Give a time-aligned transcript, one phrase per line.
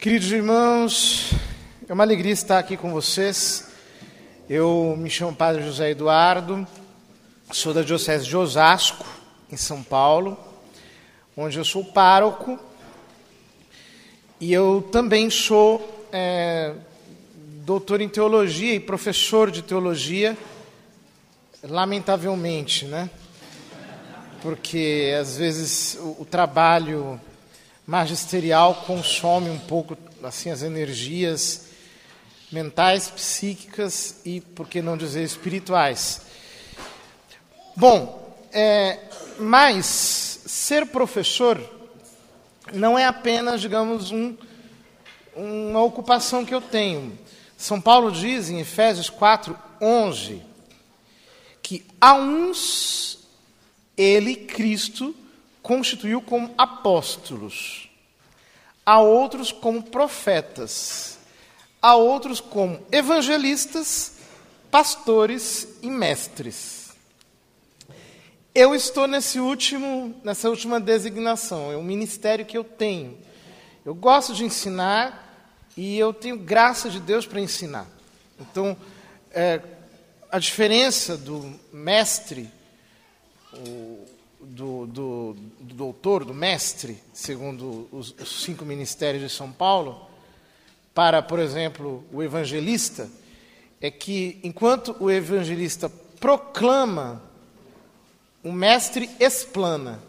[0.00, 1.30] Queridos irmãos,
[1.86, 3.70] é uma alegria estar aqui com vocês.
[4.48, 6.66] Eu me chamo Padre José Eduardo,
[7.52, 9.04] sou da Diocese de Osasco,
[9.52, 10.40] em São Paulo,
[11.36, 12.58] onde eu sou pároco.
[14.40, 16.72] E eu também sou é,
[17.66, 20.34] doutor em teologia e professor de teologia,
[21.62, 23.10] lamentavelmente, né?
[24.40, 27.20] Porque às vezes o, o trabalho
[27.90, 31.70] magisterial consome um pouco assim as energias
[32.52, 36.20] mentais, psíquicas e, por que não dizer, espirituais.
[37.74, 39.00] Bom, é,
[39.40, 41.60] mas ser professor
[42.72, 44.36] não é apenas, digamos, um,
[45.34, 47.18] uma ocupação que eu tenho.
[47.56, 50.40] São Paulo diz em Efésios 4, 11,
[51.60, 53.18] que a uns
[53.96, 55.12] ele, Cristo,
[55.70, 57.88] constituiu como apóstolos,
[58.84, 61.16] a outros como profetas,
[61.80, 64.14] a outros como evangelistas,
[64.68, 66.90] pastores e mestres.
[68.52, 73.16] Eu estou nesse último, nessa última designação, é um ministério que eu tenho.
[73.84, 77.86] Eu gosto de ensinar e eu tenho graça de Deus para ensinar.
[78.40, 78.76] Então,
[79.30, 79.60] é,
[80.32, 82.50] a diferença do mestre,
[83.54, 84.04] o,
[84.50, 90.08] do, do, do, doutor, do mestre, segundo os, os cinco ministérios de São Paulo,
[90.92, 93.08] para, por exemplo, o evangelista,
[93.80, 97.22] é que enquanto o evangelista proclama,
[98.42, 100.00] o mestre explana.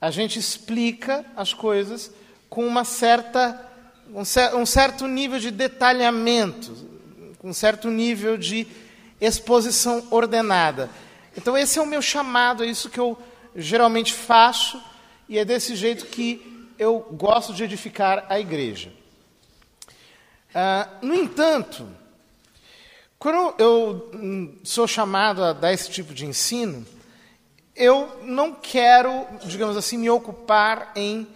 [0.00, 2.10] A gente explica as coisas
[2.50, 3.70] com uma certa,
[4.54, 6.74] um certo nível de detalhamento,
[7.42, 8.66] um certo nível de
[9.20, 10.90] exposição ordenada.
[11.36, 13.18] Então, esse é o meu chamado, é isso que eu
[13.56, 14.80] geralmente faço,
[15.28, 18.92] e é desse jeito que eu gosto de edificar a igreja.
[20.54, 21.88] Ah, no entanto,
[23.18, 26.84] quando eu hum, sou chamado a dar esse tipo de ensino,
[27.74, 31.26] eu não quero, digamos assim, me ocupar em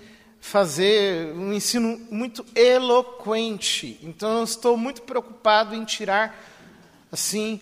[0.40, 3.98] fazer um ensino muito eloquente.
[4.02, 6.38] Então, eu estou muito preocupado em tirar,
[7.10, 7.60] assim,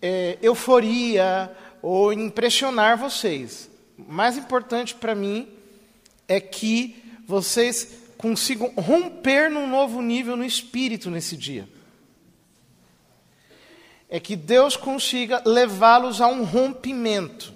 [0.00, 3.70] é, euforia, ou impressionar vocês.
[3.96, 5.48] Mais importante para mim
[6.28, 11.68] é que vocês consigam romper num novo nível no espírito nesse dia.
[14.08, 17.52] É que Deus consiga levá-los a um rompimento.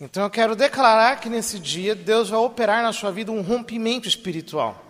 [0.00, 4.08] Então eu quero declarar que nesse dia Deus vai operar na sua vida um rompimento
[4.08, 4.82] espiritual.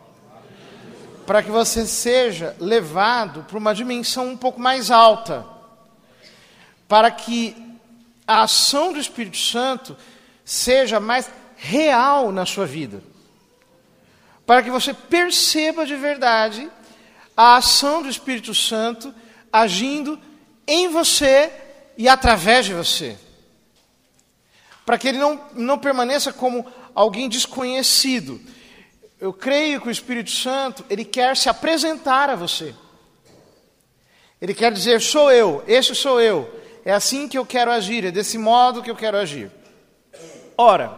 [1.26, 5.46] Para que você seja levado para uma dimensão um pouco mais alta.
[6.86, 7.63] Para que
[8.26, 9.96] a ação do Espírito Santo
[10.44, 13.02] seja mais real na sua vida.
[14.46, 16.70] Para que você perceba de verdade
[17.36, 19.14] a ação do Espírito Santo
[19.52, 20.18] agindo
[20.66, 21.52] em você
[21.96, 23.16] e através de você.
[24.84, 28.40] Para que ele não, não permaneça como alguém desconhecido.
[29.18, 32.74] Eu creio que o Espírito Santo, ele quer se apresentar a você.
[34.40, 36.63] Ele quer dizer: sou eu, este sou eu.
[36.84, 39.50] É assim que eu quero agir, é desse modo que eu quero agir.
[40.56, 40.96] Ora,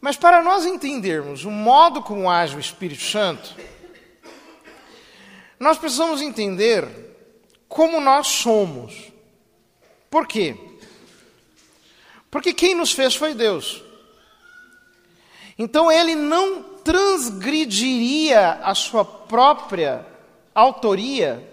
[0.00, 3.54] mas para nós entendermos o modo como age o Espírito Santo,
[5.60, 6.88] nós precisamos entender
[7.68, 9.12] como nós somos.
[10.10, 10.56] Por quê?
[12.30, 13.82] Porque quem nos fez foi Deus.
[15.58, 20.04] Então ele não transgrediria a sua própria
[20.54, 21.46] autoria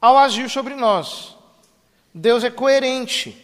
[0.00, 1.35] ao agir sobre nós.
[2.16, 3.36] Deus é coerente.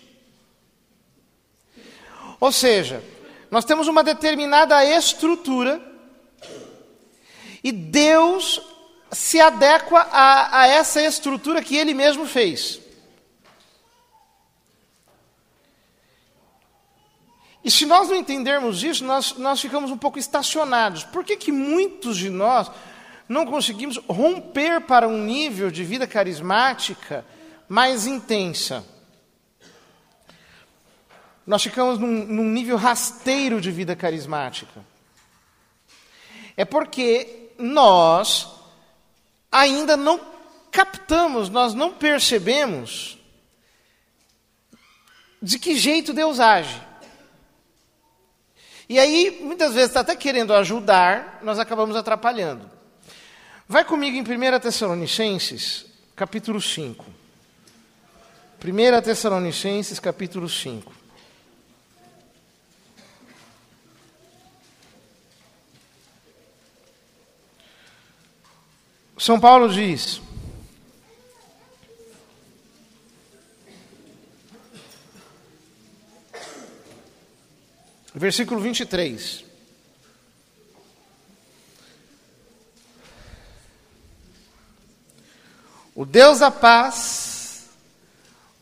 [2.40, 3.04] Ou seja,
[3.50, 5.78] nós temos uma determinada estrutura
[7.62, 8.62] e Deus
[9.12, 12.80] se adequa a, a essa estrutura que Ele mesmo fez.
[17.62, 21.04] E se nós não entendermos isso, nós, nós ficamos um pouco estacionados.
[21.04, 22.70] Por que, que muitos de nós
[23.28, 27.22] não conseguimos romper para um nível de vida carismática
[27.72, 28.84] mais intensa.
[31.46, 34.84] Nós ficamos num, num nível rasteiro de vida carismática.
[36.54, 38.46] É porque nós
[39.50, 40.20] ainda não
[40.70, 43.16] captamos, nós não percebemos
[45.40, 46.78] de que jeito Deus age.
[48.86, 52.70] E aí, muitas vezes, está até querendo ajudar, nós acabamos atrapalhando.
[53.66, 57.21] Vai comigo em 1 Tessalonicenses, capítulo 5.
[58.64, 60.92] 1 Tessalonicenses capítulo 5.
[69.18, 70.22] São Paulo diz:
[78.14, 79.44] Versículo 23.
[85.96, 87.31] O Deus da paz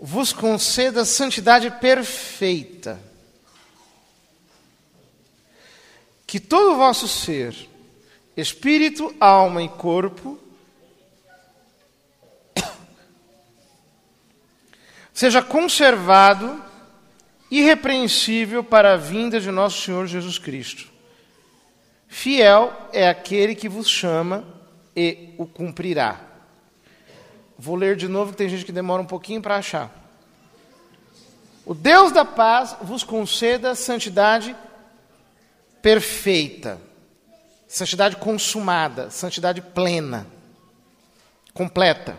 [0.00, 2.98] vos conceda santidade perfeita,
[6.26, 7.54] que todo o vosso ser,
[8.36, 10.38] espírito, alma e corpo,
[15.12, 16.64] seja conservado
[17.50, 20.88] irrepreensível para a vinda de nosso Senhor Jesus Cristo.
[22.08, 24.44] Fiel é aquele que vos chama
[24.96, 26.29] e o cumprirá.
[27.62, 29.90] Vou ler de novo, que tem gente que demora um pouquinho para achar.
[31.66, 34.56] O Deus da paz vos conceda santidade
[35.82, 36.80] perfeita,
[37.68, 40.26] santidade consumada, santidade plena,
[41.52, 42.18] completa.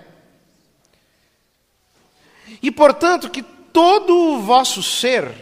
[2.62, 5.34] E, portanto, que todo o vosso ser,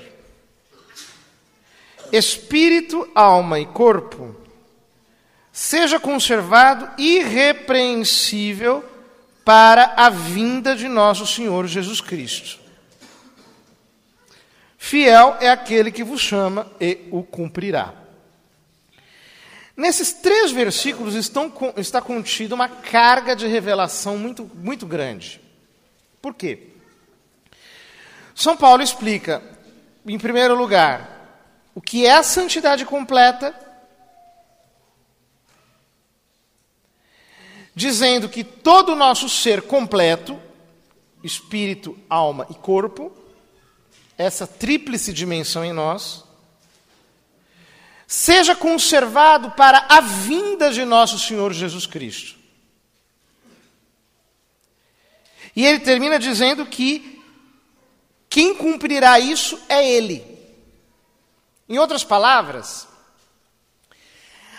[2.09, 4.33] espírito, alma e corpo,
[5.51, 8.97] seja conservado irrepreensível
[9.49, 12.59] para a vinda de nosso Senhor Jesus Cristo.
[14.77, 17.95] Fiel é aquele que vos chama e o cumprirá.
[19.75, 25.41] Nesses três versículos estão, está contida uma carga de revelação muito, muito grande.
[26.21, 26.67] Por quê?
[28.35, 29.41] São Paulo explica,
[30.05, 31.41] em primeiro lugar,
[31.73, 33.55] o que é a santidade completa,
[37.79, 40.37] dizendo que todo o nosso ser completo,
[41.23, 43.09] espírito, alma e corpo,
[44.17, 46.25] essa tríplice dimensão em nós,
[48.05, 52.37] seja conservado para a vinda de nosso Senhor Jesus Cristo.
[55.55, 57.23] E ele termina dizendo que
[58.29, 60.21] quem cumprirá isso é Ele.
[61.67, 62.89] Em outras palavras,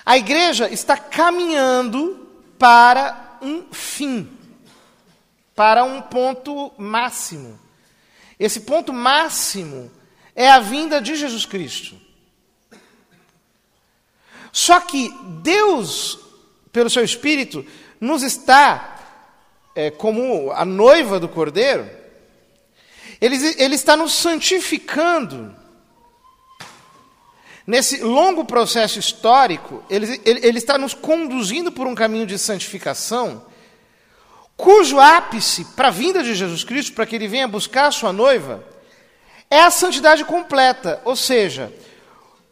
[0.06, 2.29] a igreja está caminhando
[2.60, 4.30] para um fim,
[5.56, 7.58] para um ponto máximo.
[8.38, 9.90] Esse ponto máximo
[10.36, 11.96] é a vinda de Jesus Cristo.
[14.52, 15.10] Só que
[15.42, 16.18] Deus,
[16.70, 17.64] pelo seu Espírito,
[17.98, 18.98] nos está,
[19.74, 21.88] é, como a noiva do cordeiro,
[23.22, 25.56] ele, ele está nos santificando.
[27.70, 33.46] Nesse longo processo histórico, ele, ele, ele está nos conduzindo por um caminho de santificação,
[34.56, 38.12] cujo ápice para a vinda de Jesus Cristo, para que ele venha buscar a sua
[38.12, 38.64] noiva,
[39.48, 41.72] é a santidade completa, ou seja,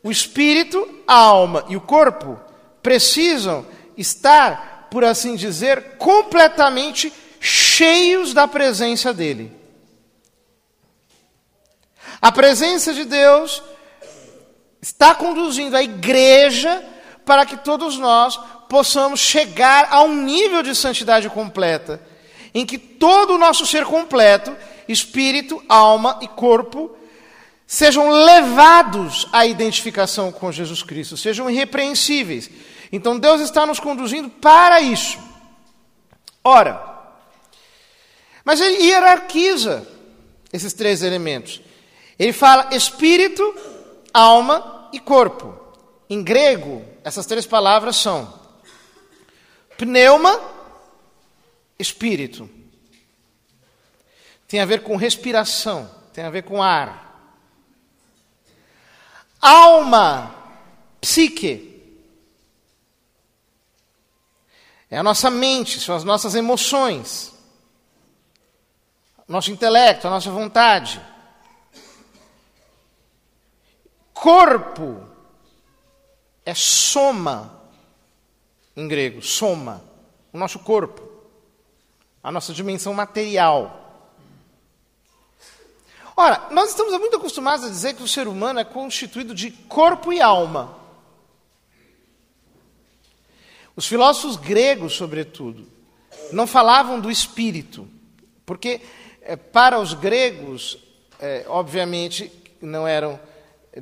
[0.05, 2.39] o espírito, a alma e o corpo
[2.81, 3.67] precisam
[3.97, 9.51] estar, por assim dizer, completamente cheios da presença dele.
[12.23, 13.61] A presença de Deus
[14.81, 16.85] está conduzindo a igreja
[17.25, 18.39] para que todos nós
[18.69, 22.01] possamos chegar a um nível de santidade completa,
[22.55, 24.57] em que todo o nosso ser completo,
[24.89, 26.97] espírito, alma e corpo,
[27.67, 32.51] sejam levados à identificação com Jesus Cristo, sejam irrepreensíveis.
[32.91, 35.19] Então Deus está nos conduzindo para isso.
[36.43, 36.83] Ora,
[38.43, 39.87] mas ele hierarquiza
[40.51, 41.61] esses três elementos.
[42.19, 43.55] Ele fala espírito,
[44.13, 45.59] alma e corpo.
[46.11, 48.33] Em grego, essas três palavras são
[49.77, 50.41] pneuma,
[51.79, 52.49] espírito.
[54.47, 57.07] Tem a ver com respiração, tem a ver com ar.
[59.41, 60.35] Alma,
[61.01, 61.69] psique.
[64.91, 67.35] É a nossa mente, são as nossas emoções,
[69.29, 71.01] nosso intelecto, a nossa vontade.
[74.21, 75.07] Corpo
[76.45, 77.63] é soma,
[78.77, 79.85] em grego, soma,
[80.33, 81.03] o nosso corpo,
[82.23, 83.85] a nossa dimensão material.
[86.17, 90.13] Ora, nós estamos muito acostumados a dizer que o ser humano é constituído de corpo
[90.13, 90.77] e alma.
[93.77, 95.65] Os filósofos gregos, sobretudo,
[96.33, 97.89] não falavam do espírito,
[98.45, 98.81] porque
[99.23, 100.77] é, para os gregos,
[101.21, 103.21] é, obviamente, não eram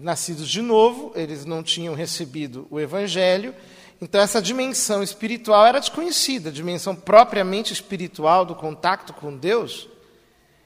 [0.00, 3.54] nascidos de novo, eles não tinham recebido o Evangelho,
[4.00, 9.88] então essa dimensão espiritual era desconhecida, a dimensão propriamente espiritual do contato com Deus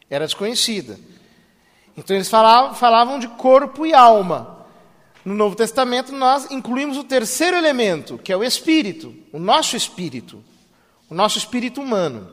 [0.08, 0.98] era desconhecida.
[1.96, 4.66] Então eles falavam, falavam de corpo e alma.
[5.24, 10.42] No Novo Testamento nós incluímos o terceiro elemento, que é o espírito, o nosso espírito,
[11.08, 12.32] o nosso espírito humano.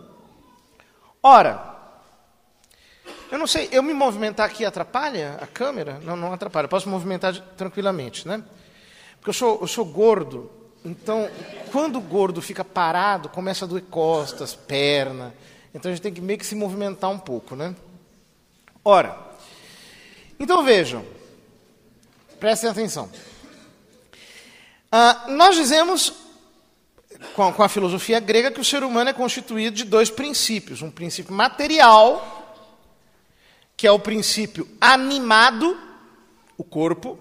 [1.21, 1.66] Ora,
[3.31, 5.99] eu não sei, eu me movimentar aqui atrapalha a câmera?
[6.03, 8.43] Não, não atrapalha, eu posso movimentar tranquilamente, né?
[9.17, 10.49] Porque eu sou, eu sou gordo,
[10.85, 11.29] então
[11.71, 15.33] quando o gordo fica parado, começa a doer costas, perna.
[15.73, 17.75] Então a gente tem que meio que se movimentar um pouco, né?
[18.83, 19.17] Ora,
[20.39, 21.03] então vejam,
[22.39, 23.09] prestem atenção.
[24.91, 26.13] Ah, nós dizemos,
[27.35, 30.89] com, com a filosofia grega, que o ser humano é constituído de dois princípios: um
[30.89, 32.36] princípio material,
[33.77, 35.77] que é o princípio animado,
[36.57, 37.19] o corpo,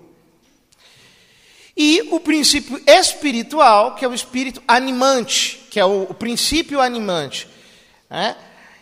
[1.76, 7.46] e o princípio espiritual, que é o espírito animante, que é o, o princípio animante.
[8.08, 8.34] Né?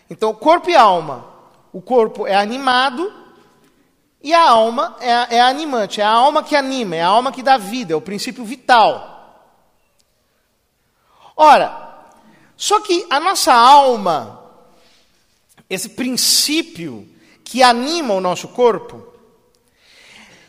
[0.09, 1.35] Então, corpo e alma.
[1.73, 3.13] O corpo é animado
[4.23, 5.99] e a alma é, é animante.
[5.99, 9.11] É a alma que anima, é a alma que dá vida, é o princípio vital.
[11.35, 12.05] Ora,
[12.55, 14.41] só que a nossa alma,
[15.69, 17.13] esse princípio
[17.45, 19.07] que anima o nosso corpo,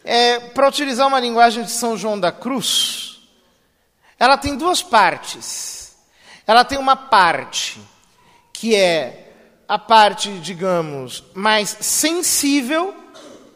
[0.02, 3.20] é, para utilizar uma linguagem de São João da Cruz,
[4.18, 5.94] ela tem duas partes.
[6.46, 7.80] Ela tem uma parte
[8.52, 9.34] que é
[9.68, 12.94] a parte, digamos, mais sensível,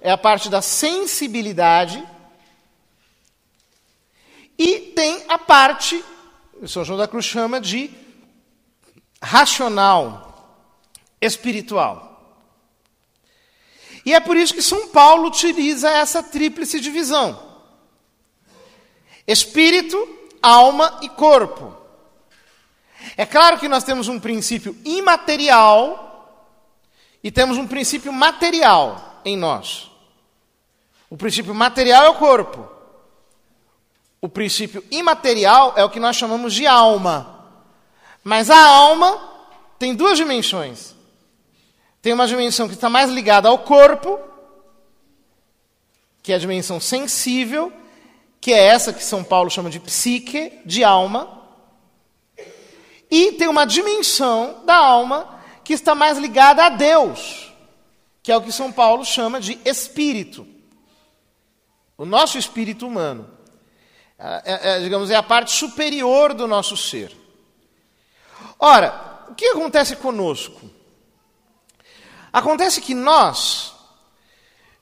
[0.03, 2.05] é a parte da sensibilidade,
[4.59, 6.05] e tem a parte,
[6.67, 7.91] São João da Cruz chama de
[9.23, 10.67] racional,
[11.21, 12.10] espiritual.
[14.05, 17.41] E é por isso que São Paulo utiliza essa tríplice divisão:
[19.27, 20.09] espírito,
[20.43, 21.77] alma e corpo.
[23.17, 26.11] É claro que nós temos um princípio imaterial
[27.23, 29.91] e temos um princípio material em nós.
[31.09, 32.69] O princípio material é o corpo.
[34.21, 37.49] O princípio imaterial é o que nós chamamos de alma.
[38.23, 39.19] Mas a alma
[39.79, 40.95] tem duas dimensões.
[42.03, 44.19] Tem uma dimensão que está mais ligada ao corpo,
[46.23, 47.73] que é a dimensão sensível,
[48.41, 51.43] que é essa que São Paulo chama de psique, de alma.
[53.11, 57.53] E tem uma dimensão da alma que está mais ligada a Deus,
[58.23, 60.47] que é o que São Paulo chama de espírito.
[61.99, 63.29] O nosso espírito humano.
[64.19, 67.15] É, é, digamos, é a parte superior do nosso ser.
[68.59, 70.80] Ora, o que acontece conosco?
[72.33, 73.73] Acontece que nós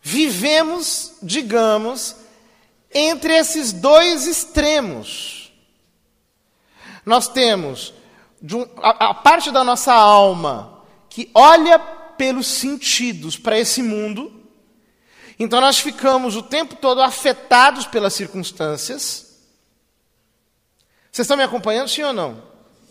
[0.03, 2.17] vivemos, digamos,
[2.93, 5.53] entre esses dois extremos.
[7.05, 7.95] Nós temos
[8.43, 14.33] um, a, a parte da nossa alma que olha pelos sentidos para esse mundo,
[15.39, 19.29] então nós ficamos o tempo todo afetados pelas circunstâncias.
[21.11, 22.43] Vocês estão me acompanhando, sim ou não?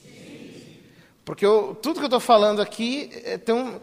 [0.02, 0.78] Sim.
[1.24, 3.80] Porque eu, tudo que eu estou falando aqui é, tem um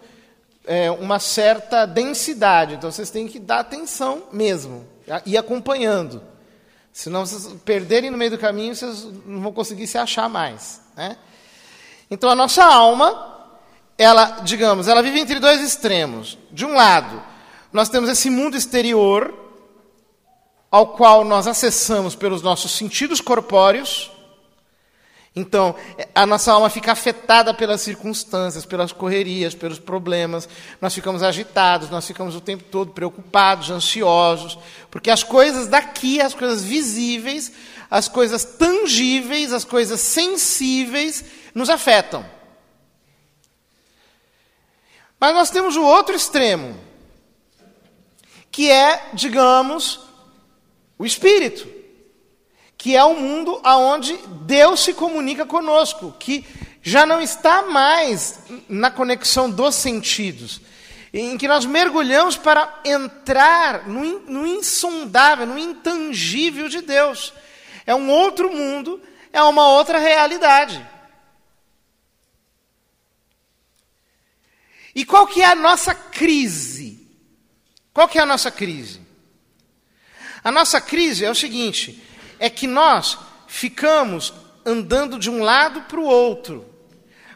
[0.67, 2.75] é, uma certa densidade.
[2.75, 4.87] Então vocês têm que dar atenção mesmo,
[5.27, 6.23] ir acompanhando.
[6.93, 10.81] Senão vocês perderem no meio do caminho, vocês não vão conseguir se achar mais.
[10.97, 11.17] Né?
[12.11, 13.51] Então a nossa alma,
[13.99, 16.39] ela, digamos, ela vive entre dois extremos.
[16.53, 17.21] De um lado,
[17.73, 19.35] nós temos esse mundo exterior,
[20.71, 24.11] ao qual nós acessamos pelos nossos sentidos corpóreos,
[25.37, 25.75] então,
[26.15, 30.49] a nossa alma fica afetada pelas circunstâncias, pelas correrias, pelos problemas.
[30.81, 34.57] Nós ficamos agitados, nós ficamos o tempo todo preocupados, ansiosos,
[34.93, 37.51] porque as coisas daqui, as coisas visíveis,
[37.91, 42.25] as coisas tangíveis, as coisas sensíveis, nos afetam.
[45.19, 46.79] Mas nós temos o outro extremo,
[48.53, 49.99] que é, digamos,
[50.97, 51.84] o espírito
[52.85, 56.45] que é o um mundo onde Deus se comunica conosco, que
[56.83, 60.61] já não está mais na conexão dos sentidos,
[61.11, 67.33] em que nós mergulhamos para entrar no, no insondável, no intangível de Deus.
[67.87, 69.01] É um outro mundo,
[69.33, 70.87] é uma outra realidade.
[74.95, 77.09] E qual que é a nossa crise?
[77.95, 79.01] Qual que é a nossa crise?
[80.45, 82.13] A nossa crise é o seguinte:
[82.45, 84.35] é que nós ficamos
[84.67, 86.67] andando de um lado para o outro.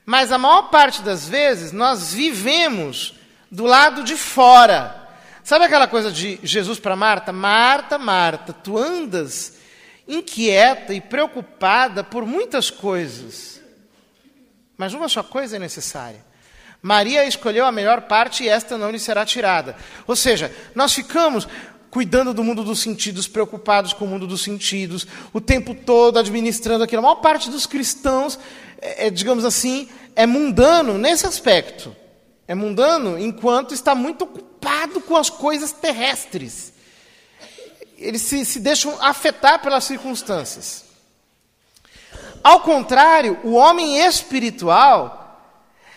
[0.05, 3.15] Mas a maior parte das vezes nós vivemos
[3.51, 5.09] do lado de fora.
[5.43, 7.33] Sabe aquela coisa de Jesus para Marta?
[7.33, 9.57] Marta, Marta, tu andas
[10.07, 13.63] inquieta e preocupada por muitas coisas.
[14.77, 16.29] Mas uma só coisa é necessária.
[16.81, 19.75] Maria escolheu a melhor parte e esta não lhe será tirada.
[20.07, 21.49] Ou seja, nós ficamos
[21.91, 26.85] cuidando do mundo dos sentidos, preocupados com o mundo dos sentidos, o tempo todo administrando
[26.85, 27.01] aquilo.
[27.01, 28.39] A maior parte dos cristãos
[28.81, 31.95] é, é, digamos assim, é mundano nesse aspecto.
[32.47, 36.73] É mundano enquanto está muito ocupado com as coisas terrestres.
[37.97, 40.85] Eles se, se deixam afetar pelas circunstâncias.
[42.43, 45.19] Ao contrário, o homem espiritual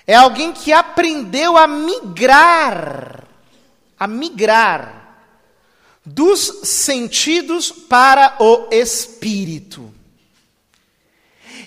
[0.07, 3.23] é alguém que aprendeu a migrar,
[3.97, 5.00] a migrar
[6.05, 9.93] dos sentidos para o espírito.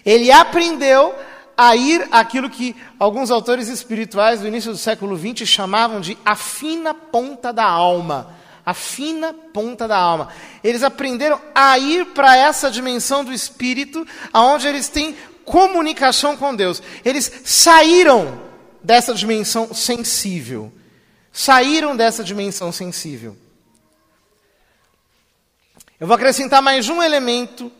[0.04, 1.14] Ele aprendeu
[1.56, 6.34] a ir aquilo que alguns autores espirituais do início do século XX chamavam de a
[6.34, 8.34] fina ponta da alma.
[8.66, 10.28] A fina ponta da alma.
[10.62, 15.14] Eles aprenderam a ir para essa dimensão do espírito, aonde eles têm
[15.44, 16.82] comunicação com Deus.
[17.04, 18.40] Eles saíram
[18.82, 20.72] dessa dimensão sensível.
[21.30, 23.36] Saíram dessa dimensão sensível.
[26.04, 27.72] Eu vou acrescentar mais um elemento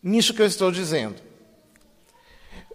[0.00, 1.20] nisso que eu estou dizendo.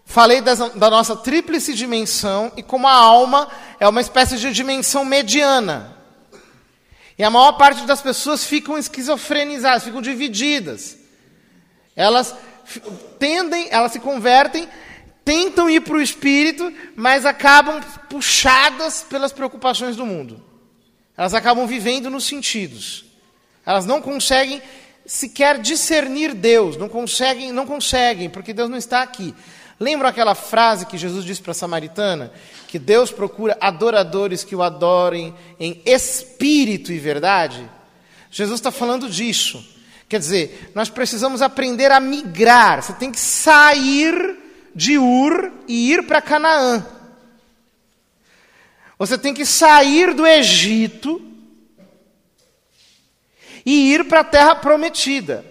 [0.04, 3.48] Falei das, da nossa tríplice dimensão e como a alma
[3.80, 5.96] é uma espécie de dimensão mediana.
[7.16, 10.98] E a maior parte das pessoas ficam esquizofrenizadas, ficam divididas.
[11.96, 12.34] Elas
[13.18, 14.68] tendem, elas se convertem,
[15.24, 20.44] tentam ir para o espírito, mas acabam puxadas pelas preocupações do mundo.
[21.16, 23.07] Elas acabam vivendo nos sentidos.
[23.68, 24.62] Elas não conseguem
[25.04, 29.34] sequer discernir Deus, não conseguem, não conseguem, porque Deus não está aqui.
[29.78, 32.32] Lembra aquela frase que Jesus disse para a samaritana?
[32.66, 37.68] Que Deus procura adoradores que o adorem em espírito e verdade?
[38.30, 39.62] Jesus está falando disso.
[40.08, 42.82] Quer dizer, nós precisamos aprender a migrar.
[42.82, 44.34] Você tem que sair
[44.74, 46.86] de Ur e ir para Canaã.
[48.98, 51.27] Você tem que sair do Egito
[53.68, 55.44] e ir para a terra prometida.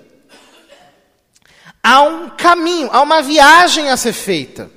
[1.83, 4.71] Há um caminho, há uma viagem a ser feita.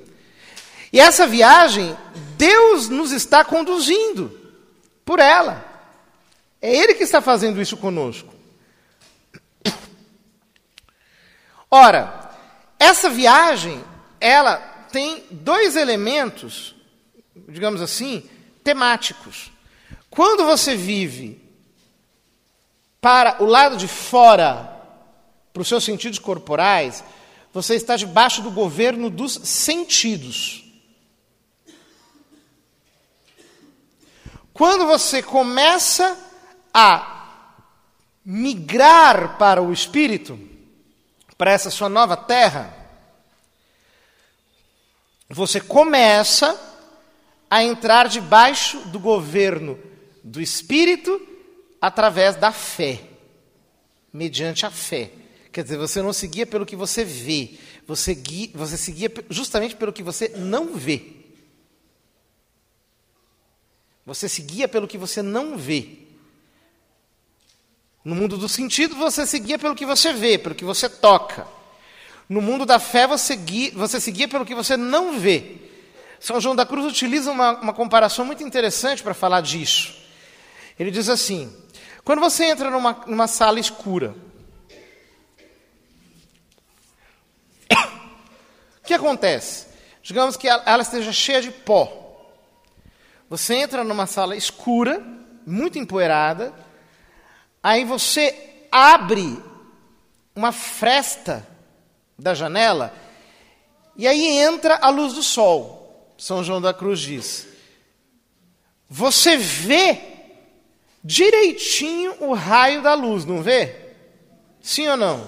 [0.92, 1.96] E essa viagem,
[2.36, 4.38] Deus nos está conduzindo
[5.06, 5.64] por ela.
[6.60, 8.30] É Ele que está fazendo isso conosco.
[11.70, 12.30] Ora,
[12.78, 13.82] essa viagem,
[14.20, 14.56] ela
[14.92, 16.74] tem dois elementos,
[17.48, 18.28] digamos assim,
[18.62, 19.50] temáticos.
[20.10, 21.39] Quando você vive
[23.00, 24.80] para o lado de fora
[25.52, 27.02] para os seus sentidos corporais,
[27.52, 30.64] você está debaixo do governo dos sentidos.
[34.52, 36.16] Quando você começa
[36.72, 37.56] a
[38.24, 40.38] migrar para o espírito,
[41.36, 42.76] para essa sua nova terra,
[45.28, 46.58] você começa
[47.48, 49.78] a entrar debaixo do governo
[50.22, 51.29] do espírito
[51.80, 53.00] através da fé,
[54.12, 55.10] mediante a fé.
[55.52, 58.16] Quer dizer, você não seguia pelo que você vê, você,
[58.54, 61.02] você seguia justamente pelo que você não vê.
[64.06, 65.98] Você seguia pelo que você não vê.
[68.04, 71.46] No mundo do sentido, você seguia pelo que você vê, pelo que você toca.
[72.28, 73.36] No mundo da fé, você,
[73.74, 75.56] você seguia pelo que você não vê.
[76.18, 79.94] São João da Cruz utiliza uma, uma comparação muito interessante para falar disso.
[80.78, 81.52] Ele diz assim:
[82.04, 84.14] quando você entra numa, numa sala escura,
[88.84, 89.68] que acontece?
[90.02, 91.96] Digamos que ela esteja cheia de pó.
[93.28, 95.00] Você entra numa sala escura,
[95.46, 96.52] muito empoeirada,
[97.62, 99.40] aí você abre
[100.34, 101.46] uma fresta
[102.18, 102.94] da janela
[103.96, 106.14] e aí entra a luz do sol.
[106.16, 107.46] São João da Cruz diz.
[108.88, 110.09] Você vê
[111.02, 113.74] direitinho o raio da luz, não vê?
[114.60, 115.26] Sim ou não?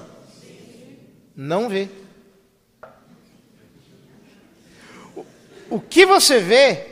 [1.34, 1.88] Não vê.
[5.70, 6.86] O que você vê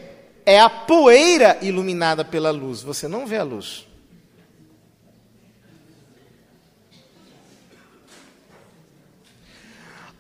[0.47, 3.87] é a poeira iluminada pela luz, você não vê a luz.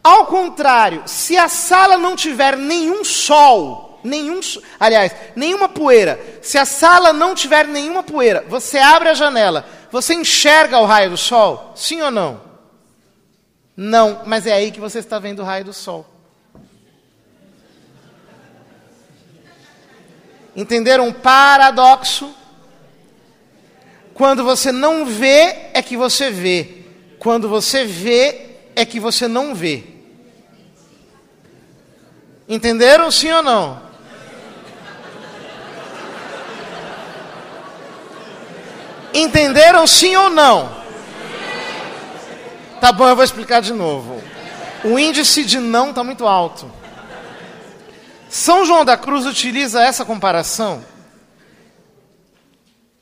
[0.03, 4.41] Ao contrário, se a sala não tiver nenhum sol, nenhum,
[4.79, 10.15] aliás, nenhuma poeira, se a sala não tiver nenhuma poeira, você abre a janela, você
[10.15, 11.73] enxerga o raio do sol?
[11.75, 12.41] Sim ou não?
[13.77, 16.07] Não, mas é aí que você está vendo o raio do sol.
[20.55, 22.35] Entenderam um paradoxo?
[24.13, 26.85] Quando você não vê, é que você vê.
[27.19, 29.85] Quando você vê, é que você não vê.
[32.49, 33.89] Entenderam sim ou não?
[39.12, 40.81] Entenderam sim ou não?
[42.81, 44.23] Tá bom, eu vou explicar de novo.
[44.85, 46.70] O índice de não está muito alto.
[48.29, 50.85] São João da Cruz utiliza essa comparação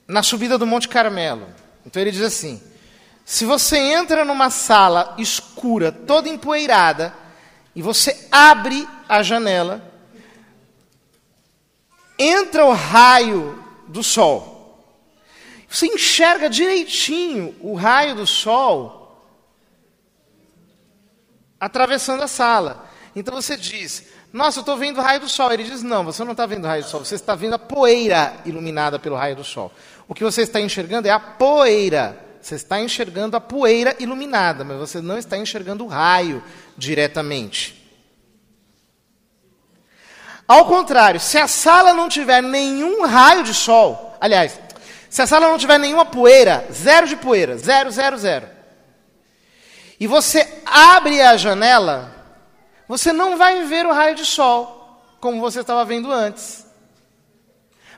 [0.06, 1.46] na subida do Monte Carmelo.
[1.86, 2.60] Então ele diz assim:
[3.24, 7.14] se você entra numa sala escura, toda empoeirada,
[7.76, 9.84] e você abre a janela,
[12.18, 14.57] entra o raio do sol.
[15.68, 18.98] Você enxerga direitinho o raio do sol
[21.60, 22.88] atravessando a sala.
[23.14, 25.52] Então você diz: Nossa, eu estou vendo o raio do sol.
[25.52, 27.58] Ele diz: Não, você não está vendo o raio do sol, você está vendo a
[27.58, 29.70] poeira iluminada pelo raio do sol.
[30.08, 32.24] O que você está enxergando é a poeira.
[32.40, 36.42] Você está enxergando a poeira iluminada, mas você não está enxergando o raio
[36.78, 37.76] diretamente.
[40.46, 44.58] Ao contrário, se a sala não tiver nenhum raio de sol, aliás,
[45.08, 48.48] se a sala não tiver nenhuma poeira, zero de poeira, zero, zero, zero,
[50.00, 52.14] e você abre a janela,
[52.86, 56.66] você não vai ver o raio de sol, como você estava vendo antes.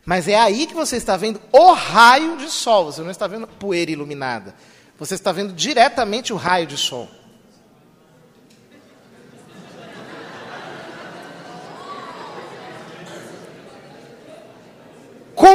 [0.05, 3.47] Mas é aí que você está vendo o raio de sol, você não está vendo
[3.47, 4.55] poeira iluminada.
[4.99, 7.09] Você está vendo diretamente o raio de sol.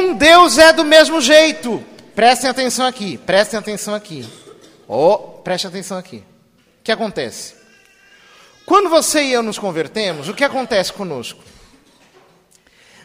[0.05, 1.83] Com Deus é do mesmo jeito.
[2.13, 4.23] Prestem atenção aqui, prestem atenção aqui.
[4.87, 6.17] Oh, preste atenção aqui.
[6.17, 7.55] O que acontece?
[8.67, 11.43] Quando você e eu nos convertemos, o que acontece conosco?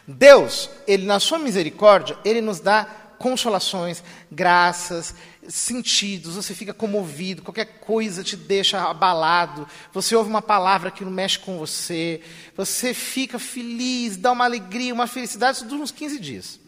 [0.07, 2.85] Deus, ele na sua misericórdia, ele nos dá
[3.17, 5.15] consolações, graças,
[5.49, 11.11] sentidos, você fica comovido, qualquer coisa te deixa abalado, você ouve uma palavra que não
[11.11, 12.21] mexe com você,
[12.55, 16.60] você fica feliz, dá uma alegria, uma felicidade, isso dura uns 15 dias.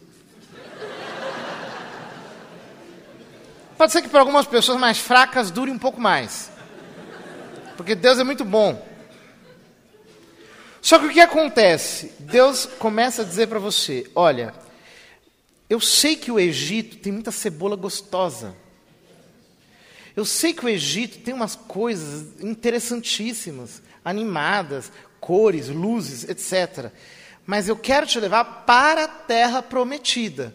[3.78, 6.52] Pode ser que para algumas pessoas mais fracas dure um pouco mais.
[7.76, 8.88] Porque Deus é muito bom.
[10.82, 12.14] Só que o que acontece?
[12.20, 14.54] Deus começa a dizer para você: olha,
[15.70, 18.56] eu sei que o Egito tem muita cebola gostosa.
[20.16, 26.92] Eu sei que o Egito tem umas coisas interessantíssimas, animadas, cores, luzes, etc.
[27.46, 30.54] Mas eu quero te levar para a terra prometida.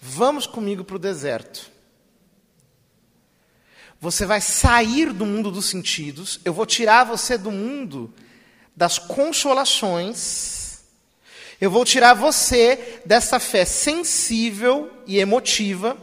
[0.00, 1.70] Vamos comigo para o deserto.
[4.00, 8.12] Você vai sair do mundo dos sentidos, eu vou tirar você do mundo
[8.74, 10.80] das consolações,
[11.60, 15.98] eu vou tirar você dessa fé sensível e emotiva,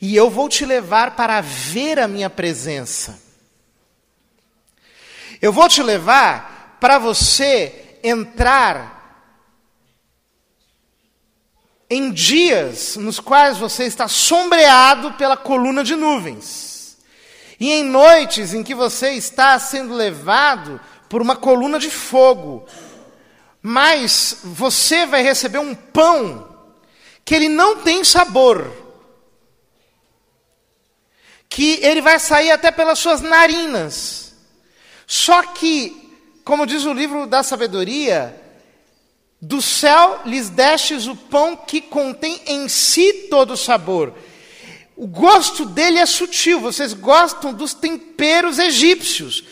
[0.00, 3.22] e eu vou te levar para ver a minha presença.
[5.40, 9.01] Eu vou te levar para você entrar
[11.92, 16.96] em dias nos quais você está sombreado pela coluna de nuvens,
[17.60, 22.64] e em noites em que você está sendo levado por uma coluna de fogo,
[23.60, 26.48] mas você vai receber um pão
[27.26, 28.72] que ele não tem sabor,
[31.46, 34.34] que ele vai sair até pelas suas narinas.
[35.06, 36.10] Só que,
[36.42, 38.41] como diz o livro da sabedoria,
[39.42, 44.14] do céu lhes destes o pão que contém em si todo o sabor.
[44.96, 49.42] O gosto dele é sutil, vocês gostam dos temperos egípcios.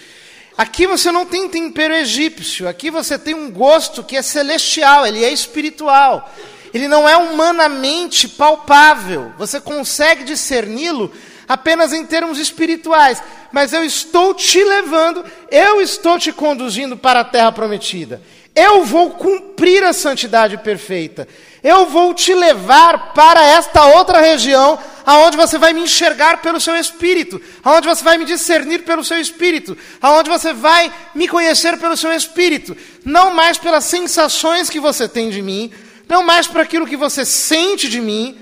[0.57, 5.25] Aqui você não tem tempero egípcio, aqui você tem um gosto que é celestial, ele
[5.25, 6.33] é espiritual.
[6.73, 9.33] Ele não é humanamente palpável.
[9.39, 11.13] Você consegue discerni-lo
[11.49, 13.21] apenas em termos espirituais.
[13.51, 18.23] Mas eu estou te levando, eu estou te conduzindo para a terra prometida.
[18.55, 21.29] Eu vou cumprir a santidade perfeita.
[21.63, 26.75] Eu vou te levar para esta outra região, aonde você vai me enxergar pelo seu
[26.77, 31.97] espírito, aonde você vai me discernir pelo seu espírito, aonde você vai me conhecer pelo
[31.97, 35.71] seu espírito, não mais pelas sensações que você tem de mim,
[36.09, 38.37] não mais por aquilo que você sente de mim.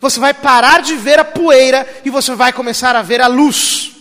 [0.00, 3.99] Você vai parar de ver a poeira e você vai começar a ver a luz.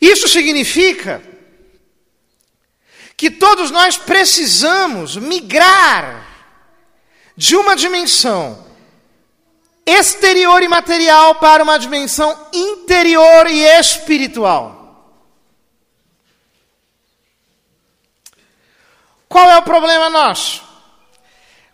[0.00, 1.22] Isso significa
[3.16, 6.26] que todos nós precisamos migrar
[7.36, 8.66] de uma dimensão
[9.84, 14.80] exterior e material para uma dimensão interior e espiritual.
[19.28, 20.64] Qual é o problema nosso?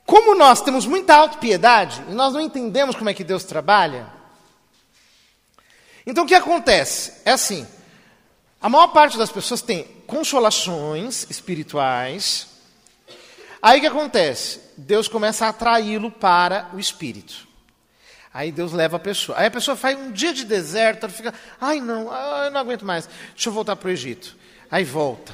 [0.05, 4.07] Como nós temos muita autopiedade e nós não entendemos como é que Deus trabalha,
[6.07, 7.15] então o que acontece?
[7.25, 7.67] É assim:
[8.61, 12.49] a maior parte das pessoas tem consolações espirituais.
[13.61, 14.61] Aí o que acontece?
[14.77, 17.47] Deus começa a atraí-lo para o espírito.
[18.33, 19.39] Aí Deus leva a pessoa.
[19.39, 22.13] Aí a pessoa faz um dia de deserto, ela fica, ai não,
[22.45, 24.37] eu não aguento mais, deixa eu voltar para o Egito.
[24.71, 25.33] Aí volta.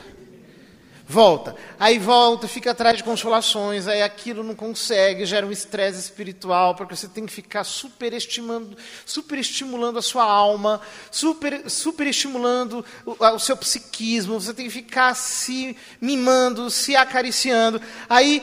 [1.12, 1.55] Volta.
[1.79, 6.96] Aí volta, fica atrás de consolações, aí aquilo não consegue, gera um estresse espiritual, porque
[6.96, 14.40] você tem que ficar superestimando, superestimulando a sua alma, super, superestimulando o, o seu psiquismo,
[14.40, 17.79] você tem que ficar se mimando, se acariciando.
[18.09, 18.42] Aí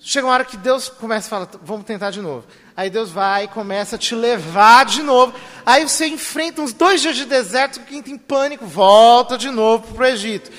[0.00, 2.44] chega uma hora que Deus começa a falar, vamos tentar de novo.
[2.76, 5.32] Aí Deus vai e começa a te levar de novo.
[5.64, 9.94] Aí você enfrenta uns dois dias de deserto, que entra em pânico, volta de novo
[9.94, 10.50] para o Egito.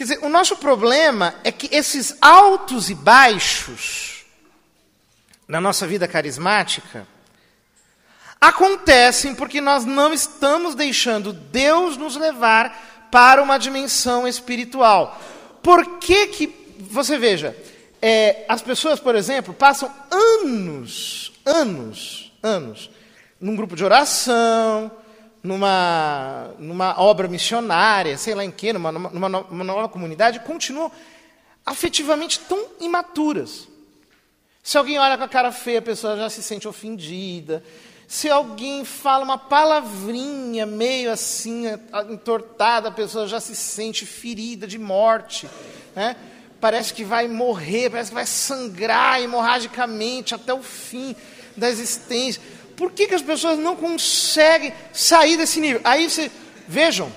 [0.00, 4.24] Quer dizer, o nosso problema é que esses altos e baixos
[5.46, 7.06] na nossa vida carismática
[8.40, 15.20] acontecem porque nós não estamos deixando Deus nos levar para uma dimensão espiritual.
[15.62, 17.54] Por que que, você veja,
[18.00, 22.90] é, as pessoas, por exemplo, passam anos anos, anos,
[23.38, 24.90] num grupo de oração,
[25.42, 30.90] numa, numa obra missionária, sei lá em quê, numa, numa, numa nova comunidade, continuam
[31.64, 33.68] afetivamente tão imaturas.
[34.62, 37.62] Se alguém olha com a cara feia, a pessoa já se sente ofendida.
[38.06, 41.64] Se alguém fala uma palavrinha meio assim,
[42.10, 45.48] entortada, a pessoa já se sente ferida de morte.
[45.94, 46.16] Né?
[46.60, 51.16] Parece que vai morrer, parece que vai sangrar hemorragicamente até o fim
[51.56, 52.42] da existência.
[52.76, 55.80] Por que, que as pessoas não conseguem sair desse nível?
[55.84, 56.30] Aí você,
[56.66, 57.12] vejam,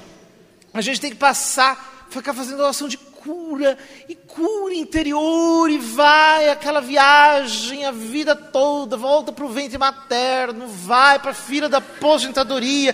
[0.73, 3.77] a gente tem que passar, ficar fazendo oração de cura,
[4.09, 10.67] e cura interior, e vai aquela viagem a vida toda, volta para o ventre materno,
[10.67, 12.93] vai para a fila da aposentadoria,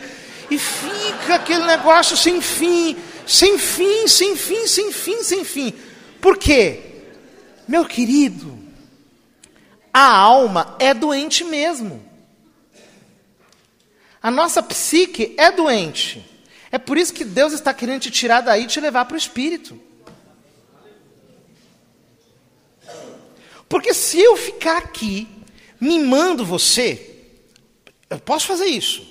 [0.52, 2.95] e fica aquele negócio sem fim,
[3.26, 5.74] sem fim, sem fim, sem fim, sem fim.
[6.22, 6.82] Por quê?
[7.67, 8.58] Meu querido,
[9.93, 12.09] a alma é doente mesmo.
[14.21, 16.25] A nossa psique é doente.
[16.71, 19.17] É por isso que Deus está querendo te tirar daí e te levar para o
[19.17, 19.79] espírito.
[23.67, 25.27] Porque se eu ficar aqui
[25.79, 27.17] mimando você,
[28.10, 29.08] eu posso fazer isso.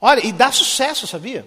[0.00, 1.46] Olha, e dá sucesso, sabia?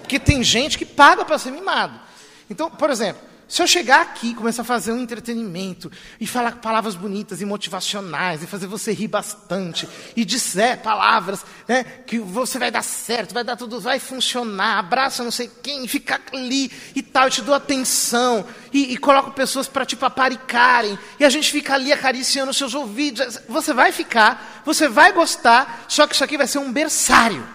[0.00, 2.00] Porque tem gente que paga para ser mimado.
[2.48, 6.96] Então, por exemplo, se eu chegar aqui começar a fazer um entretenimento e falar palavras
[6.96, 12.72] bonitas e motivacionais e fazer você rir bastante e disser palavras né, que você vai
[12.72, 17.24] dar certo, vai dar tudo, vai funcionar, abraça não sei quem, ficar ali e tal,
[17.24, 21.74] eu te dou atenção e, e coloco pessoas para te paparicarem e a gente fica
[21.74, 26.48] ali acariciando seus ouvidos, você vai ficar, você vai gostar, só que isso aqui vai
[26.48, 27.46] ser um berçário.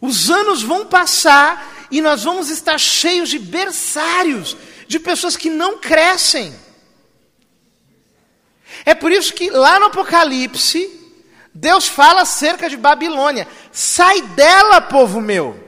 [0.00, 5.78] Os anos vão passar e nós vamos estar cheios de berçários, de pessoas que não
[5.78, 6.54] crescem.
[8.84, 10.98] É por isso que lá no Apocalipse,
[11.52, 15.58] Deus fala acerca de Babilônia: sai dela, povo meu,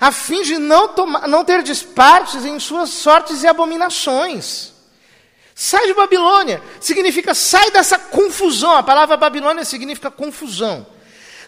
[0.00, 4.72] a fim de não, tomar, não ter despartes em suas sortes e abominações.
[5.54, 8.74] Sai de Babilônia, significa sai dessa confusão.
[8.76, 10.86] A palavra Babilônia significa confusão.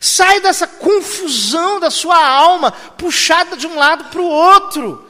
[0.04, 5.08] Sai dessa confusão da sua alma, puxada de um lado para o outro.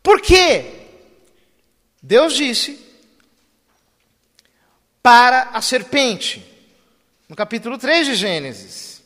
[0.00, 0.86] Por quê?
[2.00, 2.78] Deus disse
[5.02, 6.40] para a serpente,
[7.28, 9.02] no capítulo 3 de Gênesis: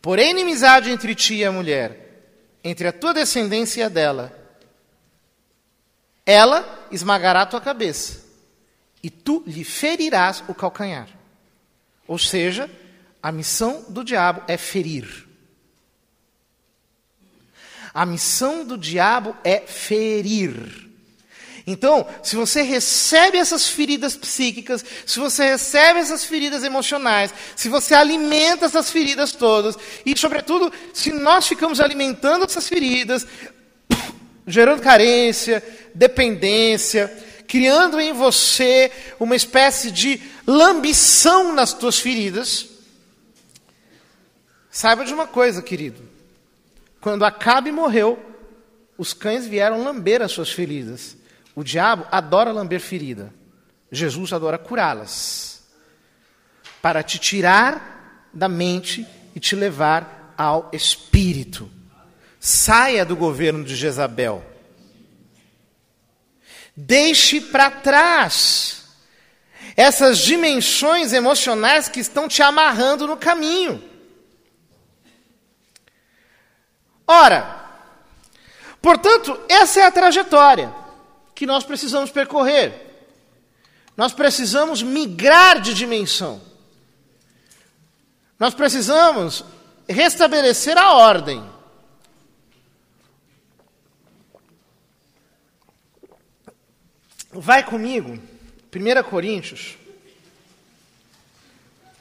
[0.00, 2.22] Porém, inimizade entre ti e a mulher,
[2.62, 4.32] entre a tua descendência e a dela,
[6.24, 8.24] ela esmagará a tua cabeça,
[9.02, 11.08] e tu lhe ferirás o calcanhar.
[12.06, 12.70] Ou seja,
[13.22, 15.28] a missão do diabo é ferir.
[17.94, 20.90] A missão do diabo é ferir.
[21.64, 27.94] Então, se você recebe essas feridas psíquicas, se você recebe essas feridas emocionais, se você
[27.94, 33.24] alimenta essas feridas todas, e, sobretudo, se nós ficamos alimentando essas feridas,
[34.44, 35.62] gerando carência,
[35.94, 37.12] dependência,
[37.46, 42.71] criando em você uma espécie de lambição nas tuas feridas,
[44.72, 46.02] Saiba de uma coisa, querido.
[46.98, 48.18] Quando Acabe morreu,
[48.96, 51.14] os cães vieram lamber as suas feridas.
[51.54, 53.34] O diabo adora lamber ferida.
[53.90, 55.62] Jesus adora curá-las.
[56.80, 59.06] Para te tirar da mente
[59.36, 61.70] e te levar ao espírito.
[62.40, 64.42] Saia do governo de Jezabel.
[66.74, 68.84] Deixe para trás
[69.76, 73.91] essas dimensões emocionais que estão te amarrando no caminho.
[77.12, 77.68] Ora,
[78.80, 80.74] portanto, essa é a trajetória
[81.34, 82.72] que nós precisamos percorrer.
[83.94, 86.40] Nós precisamos migrar de dimensão.
[88.38, 89.44] Nós precisamos
[89.86, 91.44] restabelecer a ordem.
[97.30, 98.18] Vai comigo,
[98.74, 99.76] 1 Coríntios,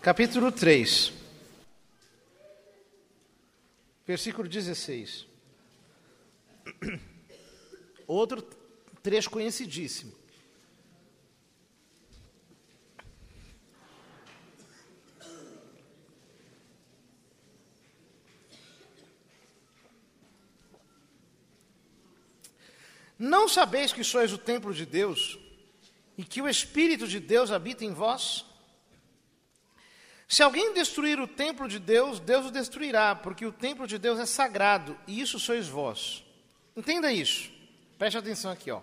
[0.01, 1.20] capítulo 3,
[4.11, 5.25] versículo 16.
[8.05, 8.41] Outro
[9.01, 10.13] trecho conhecidíssimo.
[23.17, 25.39] Não sabeis que sois o templo de Deus
[26.17, 28.50] e que o Espírito de Deus habita em vós?
[30.31, 34.17] Se alguém destruir o templo de Deus, Deus o destruirá, porque o templo de Deus
[34.17, 36.23] é sagrado e isso sois vós.
[36.73, 37.51] Entenda isso.
[37.97, 38.81] Preste atenção aqui, ó.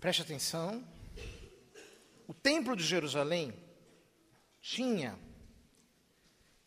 [0.00, 0.84] Preste atenção.
[2.26, 3.54] O templo de Jerusalém
[4.60, 5.16] tinha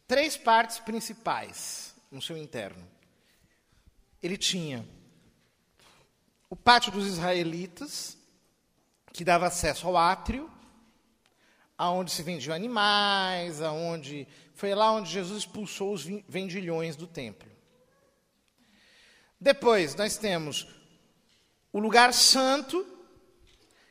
[0.07, 2.89] três partes principais no seu interno.
[4.21, 4.87] Ele tinha
[6.49, 8.17] o pátio dos israelitas,
[9.11, 10.49] que dava acesso ao átrio,
[11.83, 17.51] aonde se vendiam animais, aonde foi lá onde Jesus expulsou os vendilhões do templo.
[19.39, 20.65] Depois nós temos
[21.73, 22.87] o lugar santo,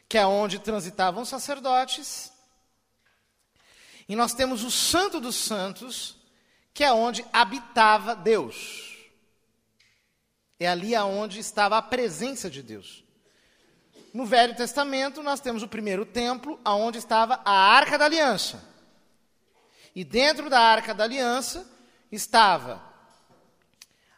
[0.09, 2.33] que é onde transitavam sacerdotes.
[4.09, 6.17] E nós temos o santo dos santos,
[6.73, 8.97] que é onde habitava Deus.
[10.59, 13.02] É ali aonde estava a presença de Deus.
[14.13, 18.63] No Velho Testamento, nós temos o primeiro templo, aonde estava a Arca da Aliança.
[19.95, 21.67] E dentro da Arca da Aliança
[22.11, 22.83] estava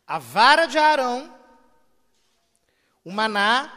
[0.07, 1.33] a vara de Arão,
[3.05, 3.73] o maná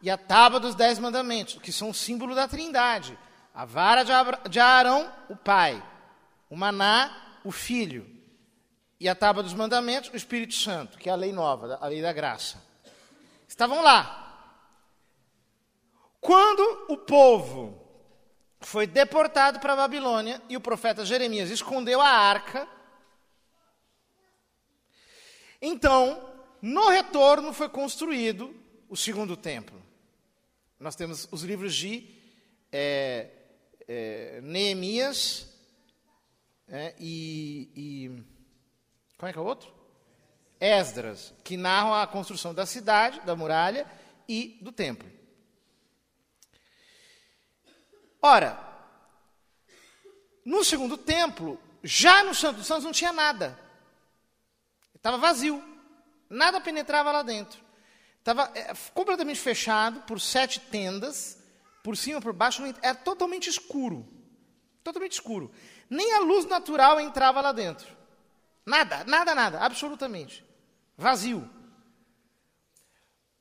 [0.00, 3.18] e a tábua dos dez mandamentos, que são o símbolo da trindade.
[3.54, 4.04] A vara
[4.48, 5.82] de Arão, o pai.
[6.48, 8.18] O maná, o filho
[9.00, 12.02] e a tábua dos mandamentos, o Espírito Santo, que é a lei nova, a lei
[12.02, 12.62] da graça.
[13.46, 14.27] Estavam lá.
[16.20, 17.78] Quando o povo
[18.60, 22.68] foi deportado para a Babilônia e o profeta Jeremias escondeu a arca,
[25.60, 28.54] então, no retorno foi construído
[28.88, 29.80] o segundo templo.
[30.78, 32.08] Nós temos os livros de
[32.70, 33.28] é,
[33.88, 35.48] é, Neemias
[36.68, 38.22] é, e, e
[39.16, 39.74] como é que é o outro?
[40.60, 43.86] Esdras, que narram a construção da cidade, da muralha
[44.28, 45.17] e do templo.
[48.20, 48.58] Ora,
[50.44, 53.58] no segundo templo, já no Santo dos Santos não tinha nada.
[54.94, 55.62] Estava vazio.
[56.28, 57.60] Nada penetrava lá dentro.
[58.18, 61.38] Estava é, completamente fechado por sete tendas,
[61.82, 64.06] por cima, por baixo, era totalmente escuro.
[64.82, 65.50] Totalmente escuro.
[65.88, 67.96] Nem a luz natural entrava lá dentro.
[68.66, 70.44] Nada, nada, nada, absolutamente.
[70.96, 71.48] Vazio.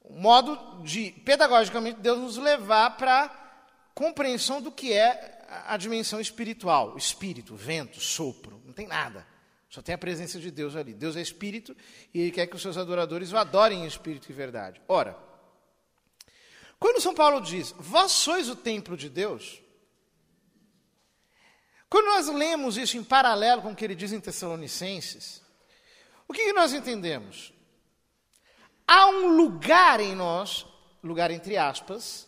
[0.04, 3.47] Um modo de, pedagogicamente, Deus nos levar para
[3.98, 6.96] compreensão do que é a dimensão espiritual.
[6.96, 9.26] Espírito, vento, sopro, não tem nada.
[9.68, 10.94] Só tem a presença de Deus ali.
[10.94, 11.76] Deus é espírito
[12.14, 14.80] e ele quer que os seus adoradores o adorem em espírito e verdade.
[14.88, 15.18] Ora,
[16.80, 19.60] quando São Paulo diz, vós sois o templo de Deus,
[21.90, 25.42] quando nós lemos isso em paralelo com o que ele diz em Tessalonicenses,
[26.28, 27.52] o que, que nós entendemos?
[28.88, 30.68] Há um lugar em nós,
[31.02, 32.27] lugar entre aspas,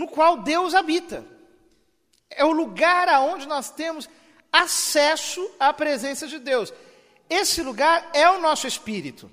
[0.00, 1.26] no qual Deus habita.
[2.30, 4.08] É o lugar aonde nós temos
[4.50, 6.72] acesso à presença de Deus.
[7.28, 9.30] Esse lugar é o nosso espírito.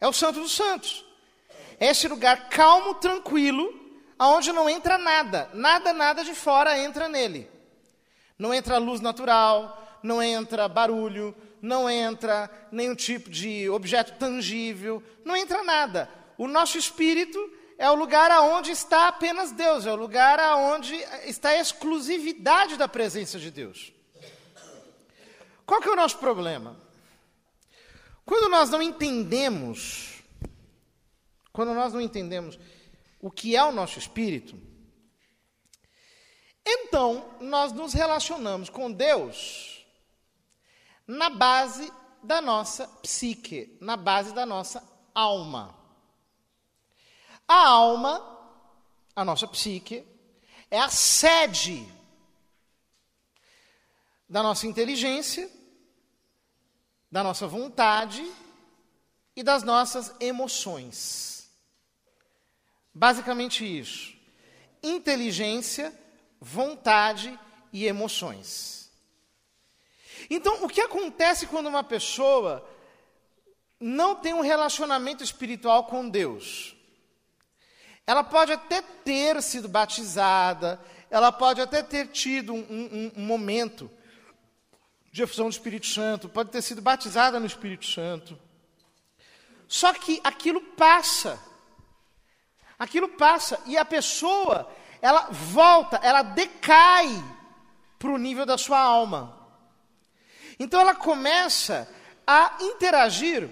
[0.00, 1.04] É o Santo dos Santos.
[1.78, 3.78] É esse lugar calmo, tranquilo,
[4.18, 7.50] aonde não entra nada, nada, nada de fora entra nele.
[8.38, 15.36] Não entra luz natural, não entra barulho, não entra nenhum tipo de objeto tangível, não
[15.36, 16.08] entra nada.
[16.38, 17.38] O nosso espírito
[17.78, 22.88] é o lugar aonde está apenas Deus, é o lugar aonde está a exclusividade da
[22.88, 23.92] presença de Deus.
[25.64, 26.76] Qual que é o nosso problema?
[28.24, 30.22] Quando nós não entendemos,
[31.52, 32.58] quando nós não entendemos
[33.20, 34.58] o que é o nosso espírito,
[36.64, 39.86] então nós nos relacionamos com Deus
[41.06, 44.82] na base da nossa psique, na base da nossa
[45.14, 45.85] alma.
[47.48, 48.20] A alma,
[49.14, 50.04] a nossa psique,
[50.70, 51.86] é a sede
[54.28, 55.48] da nossa inteligência,
[57.10, 58.24] da nossa vontade
[59.34, 61.48] e das nossas emoções.
[62.92, 64.16] Basicamente isso:
[64.82, 65.92] inteligência,
[66.40, 67.38] vontade
[67.72, 68.90] e emoções.
[70.28, 72.68] Então, o que acontece quando uma pessoa
[73.78, 76.75] não tem um relacionamento espiritual com Deus?
[78.06, 80.80] Ela pode até ter sido batizada,
[81.10, 83.90] ela pode até ter tido um, um, um momento
[85.10, 88.38] de efusão do Espírito Santo, pode ter sido batizada no Espírito Santo.
[89.66, 91.40] Só que aquilo passa.
[92.78, 97.08] Aquilo passa e a pessoa, ela volta, ela decai
[97.98, 99.36] para o nível da sua alma.
[100.58, 101.88] Então ela começa
[102.26, 103.48] a interagir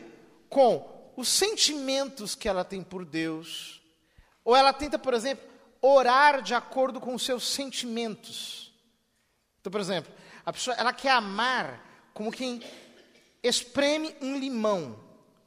[0.49, 3.83] com os sentimentos que ela tem por Deus,
[4.45, 5.49] ou ela tenta, por exemplo,
[5.81, 8.73] orar de acordo com os seus sentimentos.
[9.61, 10.13] Então, por exemplo,
[10.45, 11.81] a pessoa ela quer amar
[12.13, 12.63] como quem
[13.43, 14.99] espreme um limão.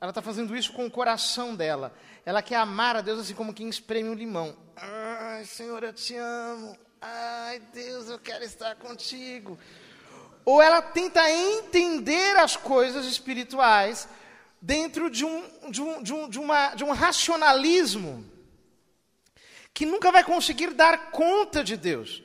[0.02, 1.94] Ela está fazendo isso com o coração dela.
[2.26, 4.56] Ela quer amar a Deus assim como quem espreme um limão.
[4.76, 6.78] Ai, Senhor, eu te amo.
[7.02, 9.58] Ai, Deus, eu quero estar contigo.
[10.44, 14.08] Ou ela tenta entender as coisas espirituais
[14.62, 18.37] dentro de um, de um, de um, de uma, de um racionalismo
[19.78, 22.24] que nunca vai conseguir dar conta de Deus.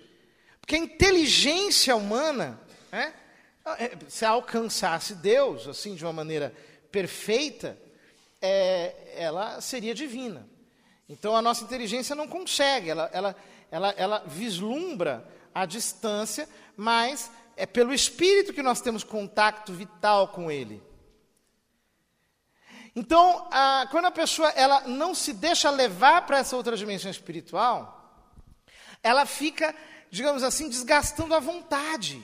[0.58, 2.58] Porque a inteligência humana,
[2.90, 3.12] né,
[4.08, 6.54] se alcançasse Deus assim de uma maneira
[6.90, 7.78] perfeita,
[8.40, 10.48] é, ela seria divina.
[11.06, 13.36] Então a nossa inteligência não consegue, ela, ela,
[13.70, 15.22] ela, ela vislumbra
[15.54, 20.82] a distância, mas é pelo Espírito que nós temos contato vital com Ele.
[22.94, 27.98] Então, a, quando a pessoa ela não se deixa levar para essa outra dimensão espiritual,
[29.02, 29.74] ela fica,
[30.10, 32.22] digamos assim, desgastando a vontade.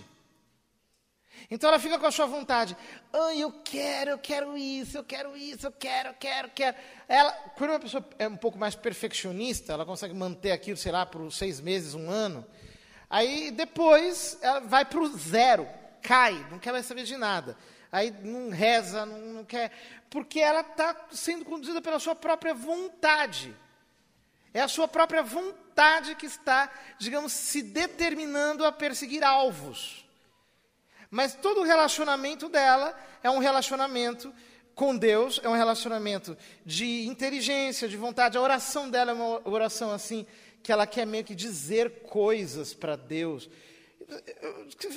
[1.50, 2.76] Então ela fica com a sua vontade.
[3.10, 6.76] Oh, eu quero, eu quero isso, eu quero isso, eu quero, eu quero, eu quero.
[7.08, 11.06] Ela, quando uma pessoa é um pouco mais perfeccionista, ela consegue manter aquilo, sei lá,
[11.06, 12.44] por seis meses, um ano.
[13.08, 15.66] Aí depois ela vai para o zero,
[16.02, 17.56] cai, não quer mais saber de nada.
[17.91, 19.72] Aí não reza, não, não quer.
[20.11, 23.55] Porque ela está sendo conduzida pela sua própria vontade.
[24.53, 30.07] É a sua própria vontade que está, digamos, se determinando a perseguir alvos.
[31.11, 34.32] Mas todo o relacionamento dela é um relacionamento
[34.74, 38.36] com Deus, é um relacionamento de inteligência, de vontade.
[38.36, 40.26] A oração dela é uma oração assim,
[40.62, 43.49] que ela quer meio que dizer coisas para Deus.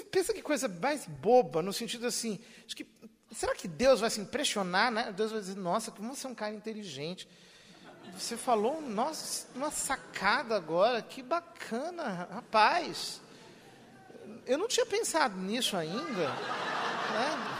[0.09, 2.85] Pensa que coisa mais boba, no sentido assim, que,
[3.31, 5.11] será que Deus vai se impressionar, né?
[5.11, 7.27] Deus vai dizer, nossa, como você é um cara inteligente.
[8.17, 13.21] Você falou, nossa, uma sacada agora, que bacana, rapaz
[14.45, 16.29] eu não tinha pensado nisso ainda.
[16.29, 17.57] Né?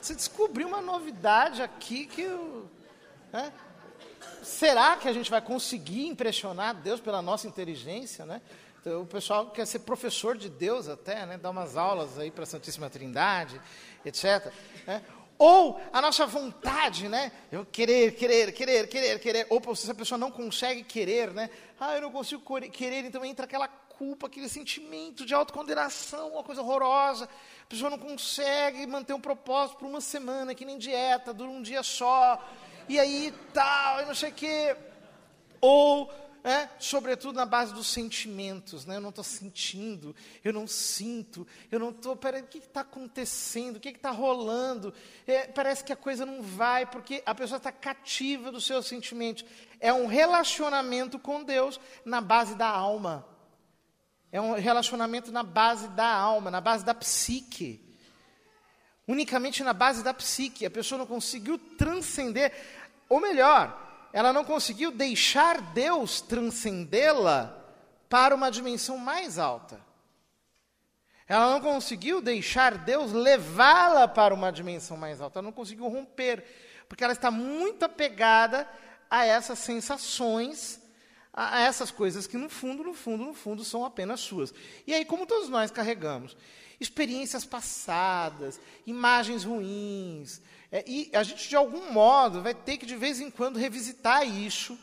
[0.00, 2.70] Você descobriu uma novidade aqui que eu,
[3.32, 3.52] né?
[4.42, 8.42] Será que a gente vai conseguir impressionar Deus pela nossa inteligência, né?
[8.84, 11.38] Então, o pessoal quer ser professor de Deus até, né?
[11.38, 13.58] Dar umas aulas aí para a Santíssima Trindade,
[14.04, 14.52] etc.
[14.86, 15.02] Né?
[15.38, 17.32] Ou a nossa vontade, né?
[17.50, 19.46] Eu querer, querer, querer, querer, querer.
[19.48, 21.48] Ou se a pessoa não consegue querer, né?
[21.80, 26.60] Ah, eu não consigo querer, então entra aquela culpa, aquele sentimento de autocondenação, uma coisa
[26.60, 27.24] horrorosa.
[27.62, 31.62] A pessoa não consegue manter um propósito por uma semana, que nem dieta, dura um
[31.62, 32.38] dia só.
[32.86, 34.76] E aí tal, e não sei o quê.
[35.58, 36.12] Ou
[36.44, 38.96] é, sobretudo na base dos sentimentos, né?
[38.96, 40.14] Eu não estou sentindo,
[40.44, 42.14] eu não sinto, eu não estou.
[42.14, 43.76] Peraí, o que está acontecendo?
[43.76, 44.92] O que está rolando?
[45.26, 49.42] É, parece que a coisa não vai, porque a pessoa está cativa dos seus sentimentos.
[49.80, 53.26] É um relacionamento com Deus na base da alma.
[54.30, 57.80] É um relacionamento na base da alma, na base da psique.
[59.08, 60.66] Unicamente na base da psique.
[60.66, 62.52] A pessoa não conseguiu transcender,
[63.08, 63.83] ou melhor,
[64.14, 67.52] ela não conseguiu deixar Deus transcendê-la
[68.08, 69.80] para uma dimensão mais alta.
[71.26, 75.40] Ela não conseguiu deixar Deus levá-la para uma dimensão mais alta.
[75.40, 76.44] Ela não conseguiu romper,
[76.88, 78.68] porque ela está muito apegada
[79.10, 80.80] a essas sensações
[81.36, 84.54] a essas coisas que no fundo, no fundo, no fundo são apenas suas.
[84.86, 86.36] E aí, como todos nós carregamos
[86.78, 90.40] experiências passadas, imagens ruins,
[90.74, 94.26] é, e a gente de algum modo vai ter que de vez em quando revisitar
[94.26, 94.76] isso,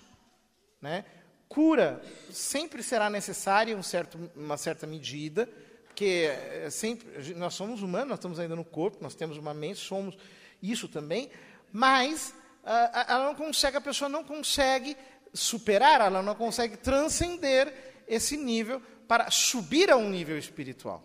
[0.82, 1.04] né?
[1.50, 5.50] Cura sempre será necessária em um certo, uma certa medida,
[5.84, 6.32] porque
[6.64, 10.18] é sempre nós somos humanos, nós estamos ainda no corpo, nós temos uma mente, somos
[10.64, 11.30] isso também,
[11.74, 12.34] mas
[12.64, 14.96] a, ela não consegue, a pessoa não consegue
[15.34, 21.04] superar, ela não consegue transcender esse nível para subir a um nível espiritual.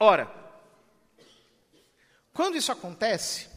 [0.00, 0.43] Ora,
[2.34, 3.48] quando isso acontece,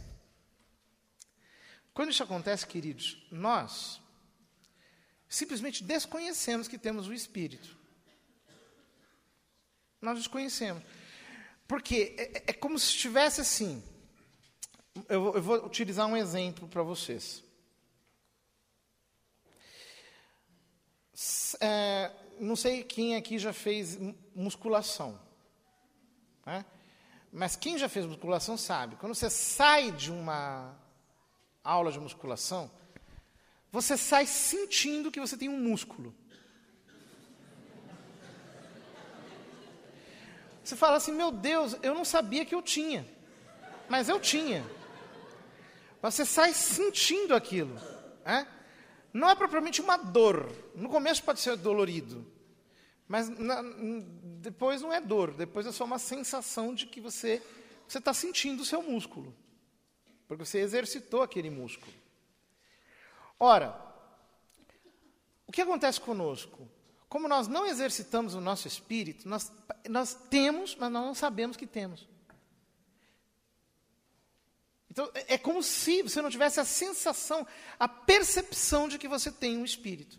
[1.93, 3.99] quando isso acontece, queridos, nós
[5.29, 7.77] Simplesmente desconhecemos que temos o Espírito.
[10.01, 10.81] Nós desconhecemos.
[11.67, 13.83] Porque é, é como se estivesse assim.
[15.09, 17.43] Eu, eu vou utilizar um exemplo para vocês.
[21.59, 23.97] É, não sei quem aqui já fez
[24.33, 25.19] musculação.
[26.45, 26.65] Né?
[27.37, 28.95] Mas quem já fez musculação sabe.
[28.95, 30.75] Quando você sai de uma
[31.63, 32.69] aula de musculação,
[33.71, 36.15] você sai sentindo que você tem um músculo.
[40.63, 43.07] Você fala assim: meu Deus, eu não sabia que eu tinha.
[43.87, 44.65] Mas eu tinha.
[46.01, 47.75] Você sai sentindo aquilo.
[48.25, 48.47] Né?
[49.13, 50.51] Não é propriamente uma dor.
[50.73, 52.25] No começo pode ser dolorido.
[53.07, 53.61] Mas na,
[54.47, 55.33] depois não é dor.
[55.33, 57.43] Depois é só uma sensação de que você
[57.85, 59.35] está sentindo o seu músculo.
[60.25, 61.91] Porque você exercitou aquele músculo.
[63.37, 63.77] Ora,
[65.45, 66.65] o que acontece conosco?
[67.09, 69.51] Como nós não exercitamos o nosso espírito, nós,
[69.89, 72.07] nós temos, mas nós não sabemos que temos.
[74.89, 77.45] Então, é, é como se você não tivesse a sensação,
[77.77, 80.17] a percepção de que você tem um espírito.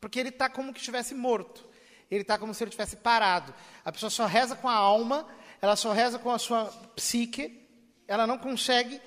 [0.00, 1.69] Porque ele está como que estivesse morto.
[2.10, 3.54] Ele está como se ele tivesse parado.
[3.84, 5.26] A pessoa só reza com a alma,
[5.62, 7.68] ela só reza com a sua psique,
[8.08, 9.00] ela não consegue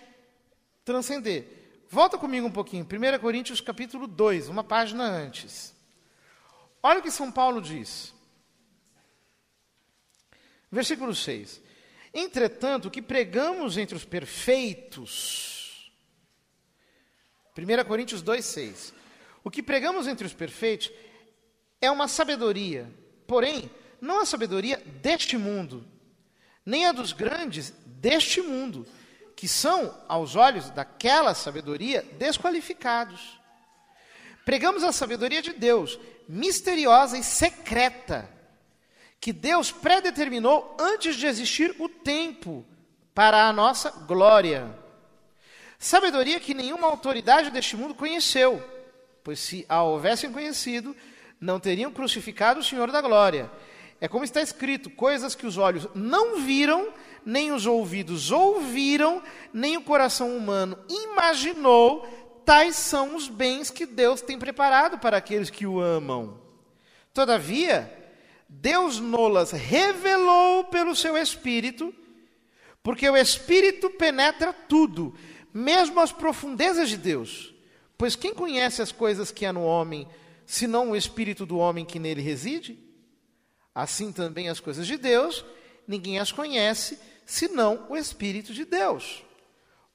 [0.86, 1.86] transcender.
[1.89, 5.76] Volta comigo um pouquinho, 1 Coríntios capítulo 2, uma página antes.
[6.82, 8.14] Olha o que São Paulo diz.
[10.72, 11.62] Versículo 6.
[12.14, 15.91] Entretanto, o que pregamos entre os perfeitos.
[17.58, 18.93] 1 Coríntios 2,6.
[19.43, 20.91] O que pregamos entre os perfeitos
[21.84, 22.90] é uma sabedoria,
[23.28, 23.70] porém,
[24.00, 25.86] não a sabedoria deste mundo,
[26.66, 28.88] nem a dos grandes deste mundo,
[29.36, 33.38] que são, aos olhos daquela sabedoria, desqualificados.
[34.46, 38.30] Pregamos a sabedoria de Deus, misteriosa e secreta,
[39.20, 42.66] que Deus predeterminou antes de existir o tempo
[43.14, 44.74] para a nossa glória.
[45.78, 48.64] Sabedoria que nenhuma autoridade deste mundo conheceu,
[49.22, 50.96] pois se a houvessem conhecido,
[51.44, 53.52] não teriam crucificado o Senhor da glória.
[54.00, 56.94] É como está escrito: coisas que os olhos não viram,
[57.26, 59.22] nem os ouvidos ouviram,
[59.54, 62.08] nem o coração humano imaginou,
[62.46, 66.39] tais são os bens que Deus tem preparado para aqueles que o amam.
[67.14, 67.91] Todavia,
[68.48, 71.94] Deus nolas revelou pelo seu Espírito,
[72.82, 75.14] porque o Espírito penetra tudo,
[75.54, 77.54] mesmo as profundezas de Deus.
[77.98, 80.08] Pois quem conhece as coisas que há no homem,
[80.46, 82.80] senão o Espírito do homem que nele reside?
[83.74, 85.44] Assim também as coisas de Deus,
[85.88, 89.24] ninguém as conhece, senão o Espírito de Deus.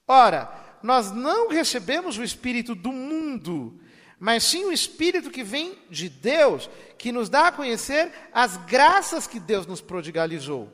[0.07, 0.51] Ora,
[0.83, 3.81] nós não recebemos o Espírito do mundo,
[4.19, 9.27] mas sim o Espírito que vem de Deus, que nos dá a conhecer as graças
[9.27, 10.73] que Deus nos prodigalizou.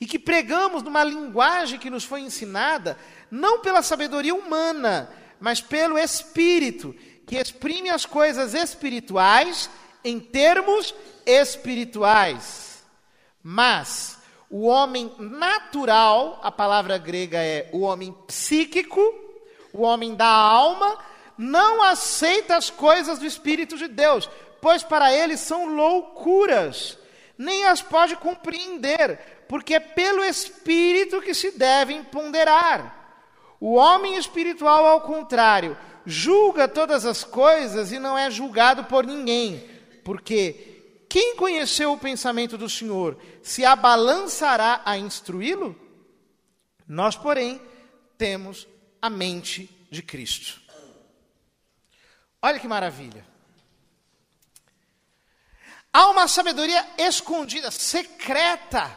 [0.00, 2.96] E que pregamos numa linguagem que nos foi ensinada,
[3.30, 6.94] não pela sabedoria humana, mas pelo Espírito,
[7.30, 9.70] que exprime as coisas espirituais
[10.02, 10.92] em termos
[11.24, 12.82] espirituais.
[13.40, 14.18] Mas
[14.50, 19.00] o homem natural, a palavra grega é o homem psíquico,
[19.72, 20.98] o homem da alma,
[21.38, 24.28] não aceita as coisas do Espírito de Deus,
[24.60, 26.98] pois para ele são loucuras,
[27.38, 32.98] nem as pode compreender, porque é pelo Espírito que se devem ponderar.
[33.60, 35.76] O homem espiritual, ao contrário,
[36.06, 39.68] julga todas as coisas e não é julgado por ninguém,
[40.04, 45.78] porque quem conheceu o pensamento do Senhor se abalançará a instruí-lo?
[46.86, 47.60] Nós, porém,
[48.16, 48.66] temos
[49.02, 50.60] a mente de Cristo.
[52.42, 53.26] Olha que maravilha.
[55.92, 58.96] Há uma sabedoria escondida, secreta,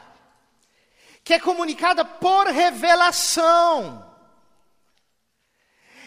[1.24, 4.13] que é comunicada por revelação.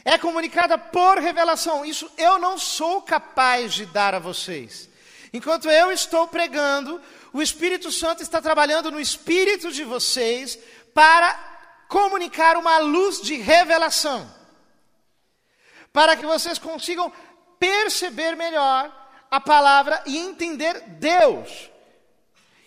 [0.06, 1.84] É comunicada por revelação.
[1.84, 4.88] Isso eu não sou capaz de dar a vocês.
[5.32, 7.02] Enquanto eu estou pregando,
[7.32, 10.56] o Espírito Santo está trabalhando no espírito de vocês
[10.94, 11.34] para
[11.88, 14.32] comunicar uma luz de revelação.
[15.92, 17.12] Para que vocês consigam
[17.58, 18.94] perceber melhor
[19.28, 21.68] a palavra e entender Deus.